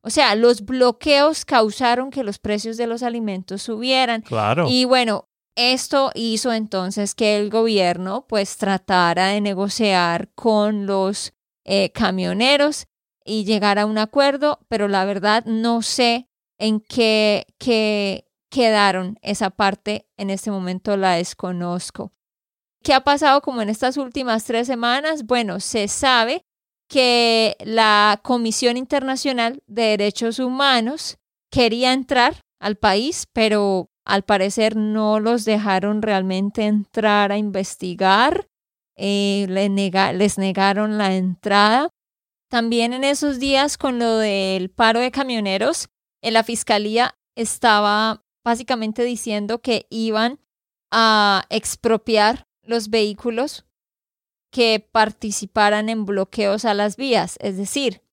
O 0.01 0.09
sea, 0.09 0.35
los 0.35 0.65
bloqueos 0.65 1.45
causaron 1.45 2.11
que 2.11 2.23
los 2.23 2.37
precios 2.37 2.77
de 2.77 2.87
los 2.87 3.03
alimentos 3.03 3.63
subieran. 3.63 4.21
Claro. 4.21 4.67
Y 4.69 4.85
bueno, 4.85 5.29
esto 5.55 6.11
hizo 6.13 6.51
entonces 6.51 7.15
que 7.15 7.37
el 7.37 7.49
gobierno 7.49 8.25
pues 8.27 8.57
tratara 8.57 9.27
de 9.27 9.41
negociar 9.41 10.29
con 10.35 10.85
los 10.85 11.33
eh, 11.63 11.91
camioneros 11.91 12.87
y 13.23 13.45
llegar 13.45 13.79
a 13.79 13.85
un 13.85 13.97
acuerdo, 13.97 14.59
pero 14.67 14.87
la 14.87 15.05
verdad 15.05 15.45
no 15.45 15.81
sé 15.81 16.27
en 16.57 16.81
qué, 16.81 17.45
qué 17.57 18.27
quedaron 18.53 19.17
esa 19.23 19.49
parte. 19.49 20.05
En 20.15 20.29
este 20.29 20.51
momento 20.51 20.95
la 20.95 21.13
desconozco. 21.15 22.11
¿Qué 22.83 22.93
ha 22.93 23.01
pasado 23.01 23.41
como 23.41 23.61
en 23.61 23.69
estas 23.69 23.97
últimas 23.97 24.43
tres 24.43 24.67
semanas? 24.67 25.23
Bueno, 25.25 25.59
se 25.59 25.87
sabe 25.87 26.43
que 26.87 27.55
la 27.61 28.19
Comisión 28.23 28.77
Internacional 28.77 29.63
de 29.65 29.83
Derechos 29.97 30.37
Humanos 30.37 31.17
quería 31.49 31.93
entrar 31.93 32.41
al 32.59 32.75
país, 32.75 33.25
pero 33.33 33.87
al 34.05 34.23
parecer 34.23 34.75
no 34.75 35.19
los 35.19 35.45
dejaron 35.45 36.01
realmente 36.01 36.65
entrar 36.65 37.31
a 37.31 37.37
investigar, 37.37 38.47
eh, 38.95 39.47
le 39.49 39.69
nega- 39.69 40.13
les 40.13 40.37
negaron 40.37 40.97
la 40.97 41.15
entrada. 41.15 41.89
También 42.49 42.93
en 42.93 43.03
esos 43.03 43.39
días 43.39 43.77
con 43.77 43.97
lo 43.97 44.17
del 44.17 44.69
paro 44.69 44.99
de 44.99 45.09
camioneros, 45.09 45.87
eh, 46.21 46.31
la 46.31 46.43
fiscalía 46.43 47.15
estaba 47.35 48.22
básicamente 48.43 49.03
diciendo 49.03 49.61
que 49.61 49.87
iban 49.89 50.39
a 50.91 51.45
expropiar 51.49 52.47
los 52.63 52.89
vehículos 52.89 53.65
que 54.51 54.87
participaran 54.91 55.89
en 55.89 56.05
bloqueos 56.05 56.65
a 56.65 56.73
las 56.73 56.95
vías, 56.95 57.37
es 57.39 57.57
decir, 57.57 58.03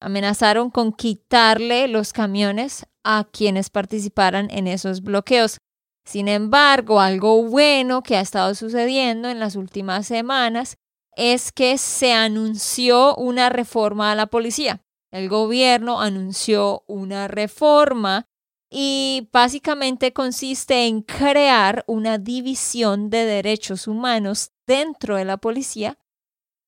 amenazaron 0.00 0.70
con 0.70 0.92
quitarle 0.92 1.88
los 1.88 2.12
camiones 2.12 2.86
a 3.02 3.26
quienes 3.32 3.70
participaran 3.70 4.50
en 4.50 4.66
esos 4.66 5.02
bloqueos. 5.02 5.58
Sin 6.04 6.28
embargo, 6.28 7.00
algo 7.00 7.42
bueno 7.44 8.02
que 8.02 8.16
ha 8.16 8.20
estado 8.20 8.54
sucediendo 8.54 9.28
en 9.28 9.40
las 9.40 9.56
últimas 9.56 10.06
semanas 10.06 10.76
es 11.16 11.52
que 11.52 11.78
se 11.78 12.12
anunció 12.12 13.16
una 13.16 13.48
reforma 13.48 14.12
a 14.12 14.14
la 14.14 14.26
policía. 14.26 14.82
El 15.10 15.28
gobierno 15.28 16.00
anunció 16.00 16.84
una 16.86 17.28
reforma 17.28 18.26
y 18.70 19.28
básicamente 19.32 20.12
consiste 20.12 20.86
en 20.86 21.02
crear 21.02 21.84
una 21.86 22.18
división 22.18 23.08
de 23.10 23.24
derechos 23.24 23.86
humanos 23.86 24.52
dentro 24.66 25.16
de 25.16 25.24
la 25.24 25.38
policía, 25.38 25.98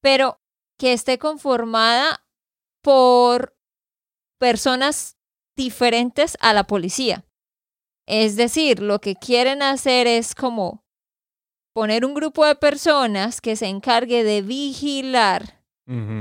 pero 0.02 0.40
que 0.78 0.92
esté 0.94 1.18
conformada 1.18 2.24
por 2.82 3.54
personas 4.38 5.18
diferentes 5.56 6.38
a 6.40 6.54
la 6.54 6.64
policía. 6.64 7.26
Es 8.08 8.36
decir, 8.36 8.80
lo 8.80 9.00
que 9.00 9.14
quieren 9.14 9.62
hacer 9.62 10.06
es 10.06 10.34
como 10.34 10.84
poner 11.74 12.04
un 12.04 12.14
grupo 12.14 12.46
de 12.46 12.56
personas 12.56 13.40
que 13.40 13.56
se 13.56 13.66
encargue 13.66 14.24
de 14.24 14.42
vigilar 14.42 15.60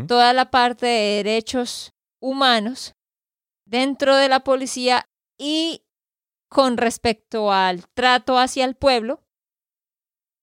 toda 0.07 0.33
la 0.33 0.49
parte 0.49 0.87
de 0.87 1.23
derechos 1.23 1.93
humanos 2.19 2.95
dentro 3.67 4.15
de 4.15 4.27
la 4.27 4.39
policía 4.39 5.05
y 5.39 5.85
con 6.49 6.77
respecto 6.77 7.51
al 7.51 7.87
trato 7.87 8.37
hacia 8.37 8.65
el 8.65 8.75
pueblo. 8.75 9.23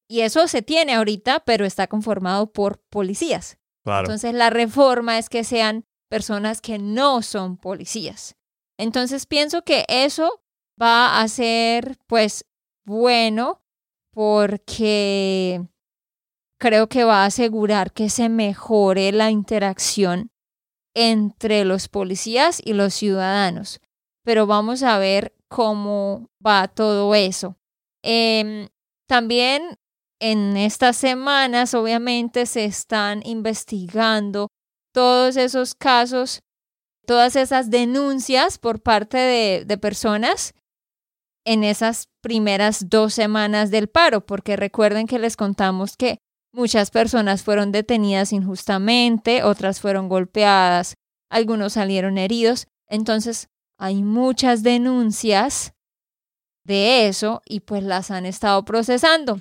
Y 0.08 0.20
eso 0.20 0.48
se 0.48 0.62
tiene 0.62 0.94
ahorita, 0.94 1.40
pero 1.40 1.64
está 1.64 1.86
conformado 1.86 2.52
por 2.52 2.80
policías. 2.88 3.58
Claro. 3.84 4.06
Entonces 4.06 4.34
la 4.34 4.50
reforma 4.50 5.18
es 5.18 5.28
que 5.28 5.44
sean 5.44 5.84
personas 6.08 6.60
que 6.60 6.78
no 6.78 7.22
son 7.22 7.56
policías. 7.56 8.36
Entonces 8.78 9.26
pienso 9.26 9.62
que 9.62 9.84
eso 9.88 10.42
va 10.80 11.20
a 11.20 11.28
ser 11.28 11.96
pues 12.06 12.46
bueno 12.84 13.62
porque 14.12 15.62
creo 16.58 16.88
que 16.88 17.04
va 17.04 17.22
a 17.22 17.26
asegurar 17.26 17.92
que 17.92 18.08
se 18.08 18.28
mejore 18.28 19.12
la 19.12 19.30
interacción 19.30 20.30
entre 20.94 21.64
los 21.64 21.88
policías 21.88 22.60
y 22.64 22.72
los 22.72 22.94
ciudadanos. 22.94 23.80
Pero 24.26 24.48
vamos 24.48 24.82
a 24.82 24.98
ver 24.98 25.36
cómo 25.46 26.28
va 26.44 26.66
todo 26.66 27.14
eso. 27.14 27.56
Em, 28.02 28.68
también 29.06 29.78
en 30.20 30.56
estas 30.56 30.96
semanas, 30.96 31.74
obviamente, 31.74 32.46
se 32.46 32.64
están 32.64 33.22
investigando 33.24 34.48
todos 34.92 35.36
esos 35.36 35.76
casos, 35.76 36.40
todas 37.06 37.36
esas 37.36 37.70
denuncias 37.70 38.58
por 38.58 38.82
parte 38.82 39.16
de, 39.16 39.64
de 39.64 39.78
personas 39.78 40.54
en 41.44 41.62
esas 41.62 42.08
primeras 42.20 42.88
dos 42.90 43.14
semanas 43.14 43.70
del 43.70 43.86
paro, 43.86 44.26
porque 44.26 44.56
recuerden 44.56 45.06
que 45.06 45.20
les 45.20 45.36
contamos 45.36 45.96
que 45.96 46.18
muchas 46.52 46.90
personas 46.90 47.44
fueron 47.44 47.70
detenidas 47.70 48.32
injustamente, 48.32 49.44
otras 49.44 49.80
fueron 49.80 50.08
golpeadas, 50.08 50.94
algunos 51.30 51.74
salieron 51.74 52.18
heridos. 52.18 52.66
Entonces, 52.88 53.48
hay 53.78 54.02
muchas 54.02 54.62
denuncias 54.62 55.74
de 56.64 57.08
eso 57.08 57.42
y 57.44 57.60
pues 57.60 57.82
las 57.82 58.10
han 58.10 58.26
estado 58.26 58.64
procesando. 58.64 59.40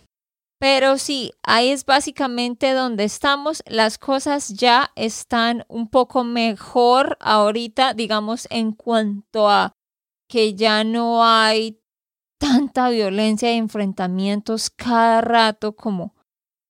Pero 0.60 0.98
sí, 0.98 1.32
ahí 1.44 1.70
es 1.70 1.86
básicamente 1.86 2.72
donde 2.72 3.04
estamos. 3.04 3.62
Las 3.68 3.98
cosas 3.98 4.50
ya 4.50 4.92
están 4.96 5.66
un 5.68 5.90
poco 5.90 6.24
mejor 6.24 7.18
ahorita, 7.20 7.94
digamos, 7.94 8.48
en 8.50 8.72
cuanto 8.72 9.50
a 9.50 9.74
que 10.30 10.56
ya 10.56 10.84
no 10.84 11.26
hay 11.26 11.82
tanta 12.40 12.90
violencia 12.90 13.54
y 13.54 13.58
enfrentamientos 13.58 14.70
cada 14.70 15.22
rato 15.22 15.76
como 15.76 16.16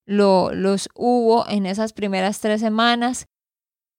lo, 0.08 0.52
los 0.54 0.90
hubo 0.96 1.48
en 1.48 1.66
esas 1.66 1.94
primeras 1.94 2.40
tres 2.40 2.62
semanas. 2.62 3.28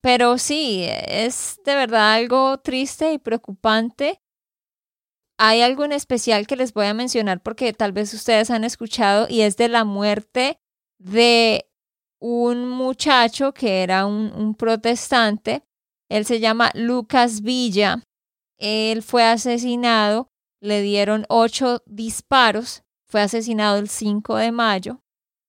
Pero 0.07 0.39
sí, 0.39 0.87
es 0.89 1.59
de 1.65 1.75
verdad 1.75 2.15
algo 2.15 2.59
triste 2.59 3.13
y 3.13 3.19
preocupante 3.19 4.21
hay 5.37 5.63
algo 5.63 5.85
en 5.85 5.91
especial 5.91 6.47
que 6.47 6.55
les 6.55 6.73
voy 6.73 6.87
a 6.87 6.95
mencionar 6.95 7.43
porque 7.43 7.73
tal 7.73 7.91
vez 7.91 8.15
ustedes 8.15 8.53
han 8.53 8.63
escuchado 8.63 9.27
y 9.29 9.41
es 9.41 9.57
de 9.57 9.67
la 9.67 9.83
muerte 9.83 10.61
de 11.01 11.69
un 12.21 12.69
muchacho 12.69 13.53
que 13.53 13.83
era 13.83 14.07
un, 14.07 14.55
protestante. 14.55 15.65
Él 16.09 16.25
se 16.25 16.39
llama 16.39 16.71
Lucas 16.75 17.41
Villa. 17.41 18.01
Él 18.59 19.03
fue 19.03 19.25
asesinado, 19.25 20.29
le 20.63 20.83
dieron 20.83 21.27
ocho 21.29 21.83
disparos, 21.85 22.85
fue 23.09 23.23
asesinado 23.23 23.79
el 23.79 23.89
5 23.89 24.37
de 24.37 24.53
mayo 24.53 25.01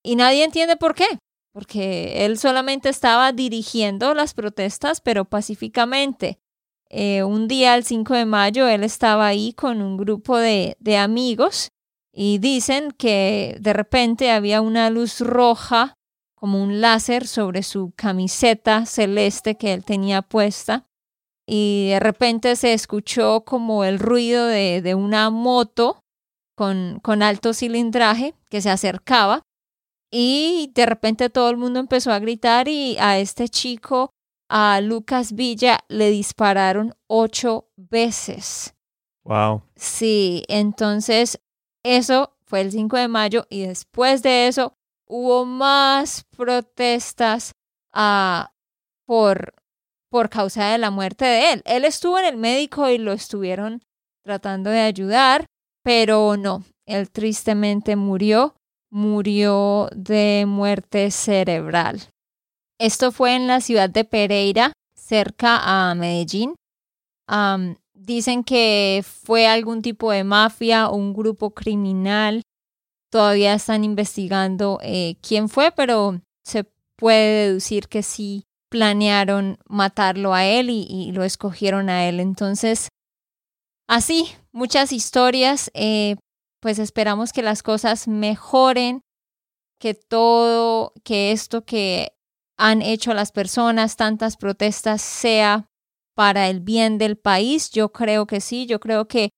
y 0.04 0.15
nadie 0.15 0.43
entiende 0.43 0.78
por 0.78 0.96
qué, 0.96 1.06
porque 1.58 2.24
él 2.24 2.38
solamente 2.38 2.88
estaba 2.88 3.32
dirigiendo 3.32 4.13
las 4.13 4.36
protestas, 4.36 5.02
pero 5.02 5.26
pacíficamente. 5.26 6.38
Eh, 6.88 7.24
un 7.24 7.48
día, 7.48 7.74
el 7.74 7.84
5 7.84 8.13
de 8.13 8.26
mayo, 8.26 8.67
él 8.67 8.84
estaba 8.84 9.26
ahí 9.26 9.54
con 9.54 9.82
un 9.82 9.98
grupo 9.98 10.38
de, 10.38 10.78
de 10.80 10.98
amigos 10.98 11.70
y 12.13 12.38
dicen 12.38 12.91
que 12.91 13.58
de 13.60 13.74
repente 13.74 14.30
había 14.30 14.62
una 14.62 14.91
luz 14.91 15.20
roja 15.20 15.96
como 16.36 16.62
un 16.62 16.80
láser 16.80 17.26
sobre 17.26 17.63
su 17.63 17.91
camiseta 17.96 18.86
celeste 18.86 19.58
que 19.58 19.74
él 19.74 19.84
tenía 19.84 20.22
puesta 20.22 20.86
y 21.48 21.88
de 21.89 22.00
repente 22.00 22.56
se 22.56 22.74
escuchó 22.74 23.43
como 23.46 23.84
el 23.84 23.98
ruido 23.98 24.46
de, 24.46 24.84
de 24.84 24.93
una 24.93 25.32
moto 25.32 26.02
con, 26.56 27.00
con 27.02 27.24
alto 27.24 27.52
cilindraje 27.56 28.36
que 28.48 28.62
se 28.62 28.70
acercaba 28.70 29.41
y 30.12 30.72
de 30.74 30.86
repente 30.86 31.30
todo 31.30 31.50
el 31.50 31.58
mundo 31.58 31.80
empezó 31.80 32.12
a 32.12 32.20
gritar 32.20 32.67
y 32.67 32.98
a 33.00 33.20
este 33.20 33.50
chico 33.50 34.12
a 34.50 34.80
Lucas 34.82 35.34
Villa 35.34 35.80
le 35.89 36.10
dispararon 36.10 36.96
ocho 37.08 37.70
veces. 37.76 38.74
Wow. 39.24 39.62
Sí, 39.76 40.43
entonces 40.48 41.41
eso 41.84 42.38
fue 42.46 42.62
el 42.62 42.72
5 42.72 42.96
de 42.98 43.08
mayo 43.10 43.46
y 43.50 43.65
después 43.65 44.24
de 44.24 44.48
eso 44.48 44.74
hubo 45.06 45.46
más 45.46 46.24
protestas 46.36 47.54
uh, 47.93 48.46
por, 49.06 49.54
por 50.10 50.30
causa 50.30 50.72
de 50.72 50.78
la 50.78 50.91
muerte 50.91 51.26
de 51.26 51.54
él. 51.54 51.62
Él 51.65 51.84
estuvo 51.84 52.17
en 52.17 52.26
el 52.26 52.38
médico 52.38 52.89
y 52.89 52.98
lo 52.98 53.12
estuvieron 53.12 53.84
tratando 54.24 54.70
de 54.70 54.80
ayudar, 54.80 55.46
pero 55.84 56.38
no, 56.38 56.63
él 56.86 57.10
tristemente 57.10 57.96
murió, 57.96 58.56
murió 58.89 59.89
de 59.95 60.45
muerte 60.47 61.12
cerebral. 61.12 62.10
Esto 62.80 63.12
fue 63.12 63.36
en 63.36 63.47
la 63.47 63.62
ciudad 63.62 63.89
de 63.89 64.04
Pereira, 64.04 64.73
cerca 64.95 65.89
a 65.89 65.95
Medellín. 65.95 66.56
dicen 67.93 68.43
que 68.43 69.04
fue 69.04 69.47
algún 69.47 69.82
tipo 69.82 70.12
de 70.12 70.23
mafia 70.23 70.89
o 70.89 70.95
un 70.95 71.13
grupo 71.13 71.52
criminal. 71.52 72.41
Todavía 73.12 73.54
están 73.54 73.84
investigando 73.84 74.80
eh, 74.84 75.15
quién 75.21 75.50
fue, 75.50 75.71
pero 75.71 76.19
se 76.43 76.65
puede 76.97 77.47
deducir 77.47 77.88
que 77.88 78.04
sí 78.04 78.43
planearon 78.69 79.58
matarlo 79.67 80.34
a 80.34 80.45
él 80.45 80.69
y, 80.69 81.12
lo 81.13 81.23
escogieron 81.23 81.89
a 81.89 82.08
él. 82.08 82.19
Entonces, 82.19 82.89
así, 83.88 84.28
muchas 84.52 84.91
historias. 84.91 85.71
Eh, 85.73 86.17
pues 86.60 86.80
esperamos 86.80 87.34
que 87.34 87.41
las 87.41 87.63
cosas 87.63 88.08
mejoren, 88.08 89.02
que 89.80 89.93
todo, 89.93 90.93
que 91.04 91.32
esto 91.32 91.63
que 91.65 92.13
han 92.58 92.82
hecho 92.82 93.13
las 93.13 93.32
personas, 93.32 93.96
tantas 93.96 94.38
protestas, 94.38 95.02
sea 95.02 95.70
para 96.15 96.50
el 96.50 96.60
bien 96.62 96.98
del 96.98 97.17
país? 97.17 97.70
Yo 97.70 97.91
creo 97.91 98.26
que 98.26 98.41
sí, 98.41 98.65
yo 98.65 98.80
creo 98.80 99.08
que 99.08 99.30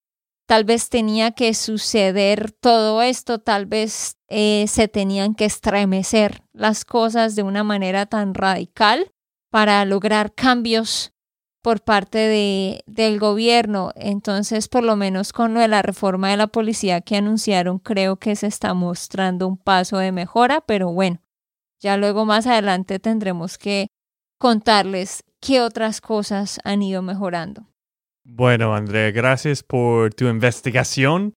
tal 0.48 0.64
vez 0.64 0.88
tenía 0.88 1.30
que 1.30 1.54
suceder 1.54 2.50
todo 2.50 3.02
esto, 3.02 3.38
tal 3.38 3.66
vez 3.66 4.16
eh, 4.28 4.64
se 4.66 4.88
tenían 4.88 5.34
que 5.34 5.44
estremecer 5.44 6.42
las 6.52 6.84
cosas 6.84 7.36
de 7.36 7.42
una 7.42 7.62
manera 7.62 8.06
tan 8.06 8.34
radical 8.34 9.12
para 9.50 9.84
lograr 9.84 10.34
cambios 10.34 11.12
por 11.62 11.82
parte 11.82 12.18
de, 12.18 12.82
del 12.86 13.18
gobierno. 13.18 13.92
Entonces, 13.96 14.68
por 14.68 14.82
lo 14.82 14.96
menos 14.96 15.32
con 15.32 15.54
lo 15.54 15.60
de 15.60 15.68
la 15.68 15.82
reforma 15.82 16.30
de 16.30 16.36
la 16.36 16.46
policía 16.46 17.00
que 17.00 17.16
anunciaron, 17.16 17.78
creo 17.78 18.16
que 18.16 18.36
se 18.36 18.46
está 18.46 18.74
mostrando 18.74 19.46
un 19.46 19.56
paso 19.56 19.98
de 19.98 20.12
mejora, 20.12 20.60
pero 20.62 20.92
bueno, 20.92 21.20
ya 21.80 21.96
luego 21.96 22.24
más 22.24 22.46
adelante 22.46 22.98
tendremos 22.98 23.58
que 23.58 23.88
contarles 24.38 25.22
qué 25.40 25.60
otras 25.60 26.00
cosas 26.00 26.60
han 26.64 26.82
ido 26.82 27.02
mejorando. 27.02 27.66
Bueno, 28.24 28.74
Andrea, 28.74 29.10
gracias 29.10 29.62
por 29.62 30.14
tu 30.14 30.26
investigación 30.26 31.34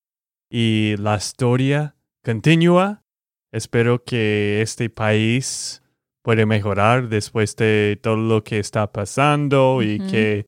y 0.50 0.96
la 0.98 1.18
historia 1.18 1.96
continúa. 2.24 3.04
Espero 3.52 4.04
que 4.04 4.62
este 4.62 4.90
país 4.90 5.83
pueda 6.24 6.46
mejorar 6.46 7.10
después 7.10 7.56
de 7.58 8.00
todo 8.02 8.16
lo 8.16 8.44
que 8.44 8.58
está 8.58 8.92
pasando 8.92 9.82
y 9.84 10.00
que, 10.00 10.46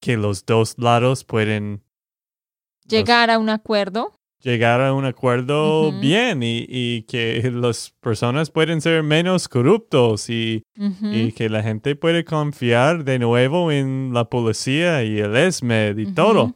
que 0.00 0.16
los 0.16 0.44
dos 0.44 0.74
lados 0.78 1.24
pueden 1.24 1.82
llegar 2.86 3.30
a 3.30 3.38
un 3.38 3.48
acuerdo. 3.48 4.14
llegar 4.42 4.80
a 4.80 4.92
un 4.92 5.04
acuerdo 5.04 5.92
bien 6.00 6.40
y, 6.42 7.02
que 7.02 7.48
las 7.54 7.94
personas 8.00 8.50
pueden 8.50 8.80
ser 8.80 9.04
menos 9.04 9.48
corruptos 9.48 10.28
y, 10.28 10.64
y, 10.76 11.32
que 11.32 11.48
la 11.48 11.62
gente 11.62 11.94
puede 11.94 12.24
confiar 12.24 13.04
de 13.04 13.20
nuevo 13.20 13.70
en 13.70 14.10
la 14.12 14.24
policía 14.28 15.04
y 15.04 15.18
el 15.20 15.36
ESMED 15.36 15.98
y 15.98 16.12
todo. 16.12 16.54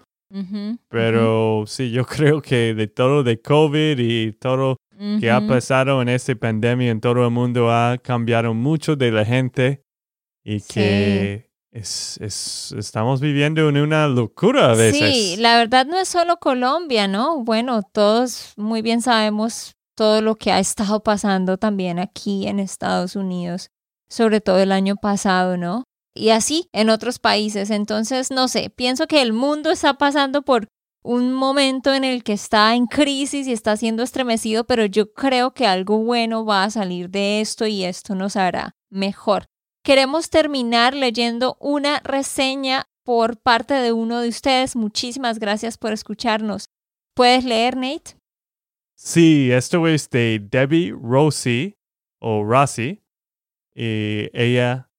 Pero 0.89 1.65
sí, 1.67 1.93
yo 1.93 2.05
creo 2.07 2.43
que 2.43 2.75
de 2.75 2.89
todo 2.89 3.23
de 3.23 3.41
COVID 3.41 3.99
y 3.99 4.33
todo 4.33 4.77
que 5.21 5.31
ha 5.31 5.47
pasado 5.47 6.01
en 6.03 6.09
esta 6.09 6.35
pandemia 6.35 6.91
en 6.91 7.01
todo 7.01 7.25
el 7.25 7.31
mundo 7.31 7.71
ha 7.71 7.99
cambiado 7.99 8.55
mucho 8.55 8.97
de 8.97 9.11
la 9.11 9.25
gente 9.25 9.83
y 10.45 10.61
que 10.61 11.51
es, 11.71 12.19
estamos 12.77 13.21
viviendo 13.21 13.69
en 13.69 13.77
una 13.79 14.09
locura 14.09 14.71
a 14.71 14.75
veces. 14.75 15.15
Sí, 15.15 15.37
la 15.39 15.59
verdad 15.59 15.87
no 15.87 15.99
es 15.99 16.09
solo 16.09 16.39
Colombia, 16.39 17.09
¿no? 17.09 17.43
Bueno, 17.45 17.83
todos 17.83 18.55
muy 18.57 18.81
bien 18.81 19.03
sabemos 19.03 19.77
todo 19.95 20.23
lo 20.23 20.37
que 20.37 20.53
ha 20.53 20.59
estado 20.59 21.03
pasando 21.03 21.59
también 21.59 21.99
aquí 21.99 22.47
en 22.47 22.61
Estados 22.61 23.17
Unidos, 23.17 23.71
sobre 24.09 24.41
todo 24.41 24.59
el 24.59 24.73
año 24.73 24.97
pasado, 24.97 25.57
¿no? 25.57 25.85
Y 26.15 26.31
así 26.31 26.69
en 26.73 26.89
otros 26.89 27.19
países. 27.19 27.71
Entonces, 27.71 28.31
no 28.31 28.49
sé, 28.49 28.71
pienso 28.71 29.07
que 29.07 29.21
el 29.21 29.33
mundo 29.33 29.71
está 29.71 29.95
pasando 29.95 30.43
por 30.43 30.69
un 31.07 31.33
momento 31.33 31.95
en 31.95 32.03
el 32.03 32.25
que 32.25 32.33
está 32.33 32.75
en 32.75 32.87
crisis 32.87 33.47
y 33.47 33.53
está 33.53 33.77
siendo 33.77 34.03
estremecido, 34.03 34.65
pero 34.67 34.87
yo 34.87 35.13
creo 35.13 35.55
que 35.55 35.65
algo 35.65 35.99
bueno 35.99 36.45
va 36.45 36.65
a 36.65 36.71
salir 36.71 37.11
de 37.11 37.41
esto 37.41 37.65
y 37.65 37.85
esto 37.85 38.17
nos 38.17 38.35
hará 38.35 38.75
mejor. 38.91 39.47
Queremos 39.85 40.31
terminar 40.31 40.95
leyendo 40.95 41.57
una 41.61 42.01
reseña 42.01 42.87
por 43.05 43.41
parte 43.41 43.75
de 43.75 43.93
uno 43.93 44.21
de 44.21 44.29
ustedes. 44.29 44.75
Muchísimas 44.75 45.39
gracias 45.39 45.79
por 45.79 45.93
escucharnos. 45.93 46.71
¿Puedes 47.15 47.45
leer, 47.45 47.77
Nate? 47.77 48.19
Sí, 48.97 49.53
esto 49.53 49.87
es 49.87 50.11
de 50.11 50.41
Debbie 50.51 50.91
Rossi 50.91 51.77
o 52.21 52.43
Rossi. 52.43 53.01
Y 53.77 54.29
ella 54.33 54.91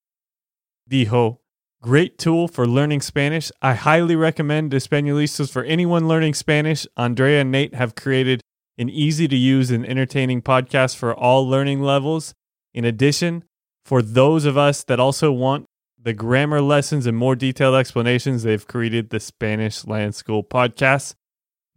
dijo, 0.85 1.43
Great 1.81 2.17
tool 2.17 2.47
for 2.47 2.65
learning 2.65 3.01
Spanish. 3.01 3.51
I 3.61 3.75
highly 3.75 4.15
recommend 4.15 4.71
Españolistas 4.71 5.51
for 5.51 5.63
anyone 5.63 6.07
learning 6.07 6.33
Spanish. 6.33 6.87
Andrea 6.97 7.41
and 7.41 7.51
Nate 7.51 7.75
have 7.75 7.93
created 7.93 8.41
an 8.79 8.89
easy 8.89 9.27
to 9.27 9.35
use 9.35 9.69
and 9.69 9.85
entertaining 9.85 10.41
podcast 10.41 10.95
for 10.95 11.13
all 11.13 11.47
learning 11.47 11.81
levels. 11.83 12.33
In 12.73 12.83
addition, 12.83 13.43
for 13.85 14.01
those 14.01 14.45
of 14.45 14.57
us 14.57 14.83
that 14.85 14.99
also 14.99 15.31
want 15.31 15.65
the 16.01 16.13
grammar 16.13 16.61
lessons 16.61 17.05
and 17.05 17.15
more 17.15 17.35
detailed 17.35 17.75
explanations, 17.75 18.41
they've 18.41 18.67
created 18.67 19.11
the 19.11 19.19
Spanish 19.19 19.85
Land 19.85 20.15
School 20.15 20.43
podcast. 20.43 21.13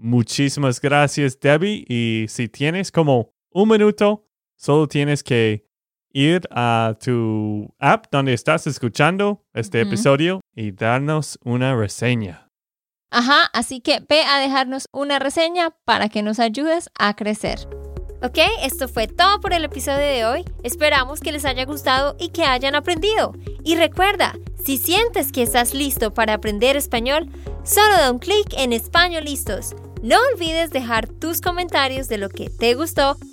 Muchísimas 0.02 0.80
gracias, 0.80 1.34
Debbie. 1.34 1.84
Y 1.90 2.26
si 2.26 2.48
tienes 2.48 2.90
como 2.90 3.32
un 3.54 3.68
minuto, 3.68 4.22
solo 4.56 4.86
tienes 4.86 5.22
que 5.22 5.66
ir 6.12 6.48
a 6.50 6.94
tu 7.02 7.74
app 7.78 8.06
donde 8.10 8.32
estás 8.32 8.66
escuchando 8.66 9.42
este 9.54 9.80
episodio 9.80 10.40
y 10.54 10.72
darnos 10.72 11.38
una 11.44 11.74
reseña. 11.74 12.48
Ajá, 13.10 13.50
así 13.52 13.80
que 13.80 14.00
ve 14.08 14.22
a 14.22 14.38
dejarnos 14.38 14.86
una 14.92 15.18
reseña 15.18 15.70
para 15.84 16.08
que 16.08 16.22
nos 16.22 16.38
ayudes 16.38 16.90
a 16.98 17.14
crecer. 17.14 17.58
Ok, 18.22 18.38
esto 18.62 18.86
fue 18.86 19.08
todo 19.08 19.40
por 19.40 19.54
el 19.54 19.64
episodio 19.64 20.04
de 20.04 20.26
hoy. 20.26 20.44
Esperamos 20.62 21.20
que 21.20 21.32
les 21.32 21.44
haya 21.44 21.64
gustado 21.64 22.16
y 22.20 22.28
que 22.28 22.44
hayan 22.44 22.74
aprendido. 22.74 23.32
Y 23.64 23.76
recuerda, 23.76 24.34
si 24.62 24.76
sientes 24.76 25.32
que 25.32 25.42
estás 25.42 25.72
listo 25.72 26.12
para 26.12 26.34
aprender 26.34 26.76
español, 26.76 27.30
solo 27.64 27.96
da 27.96 28.12
un 28.12 28.18
clic 28.18 28.52
en 28.58 28.74
Español 28.74 29.24
Listos. 29.24 29.74
No 30.02 30.16
olvides 30.34 30.70
dejar 30.70 31.08
tus 31.08 31.40
comentarios 31.40 32.08
de 32.08 32.18
lo 32.18 32.28
que 32.28 32.50
te 32.50 32.74
gustó 32.74 33.16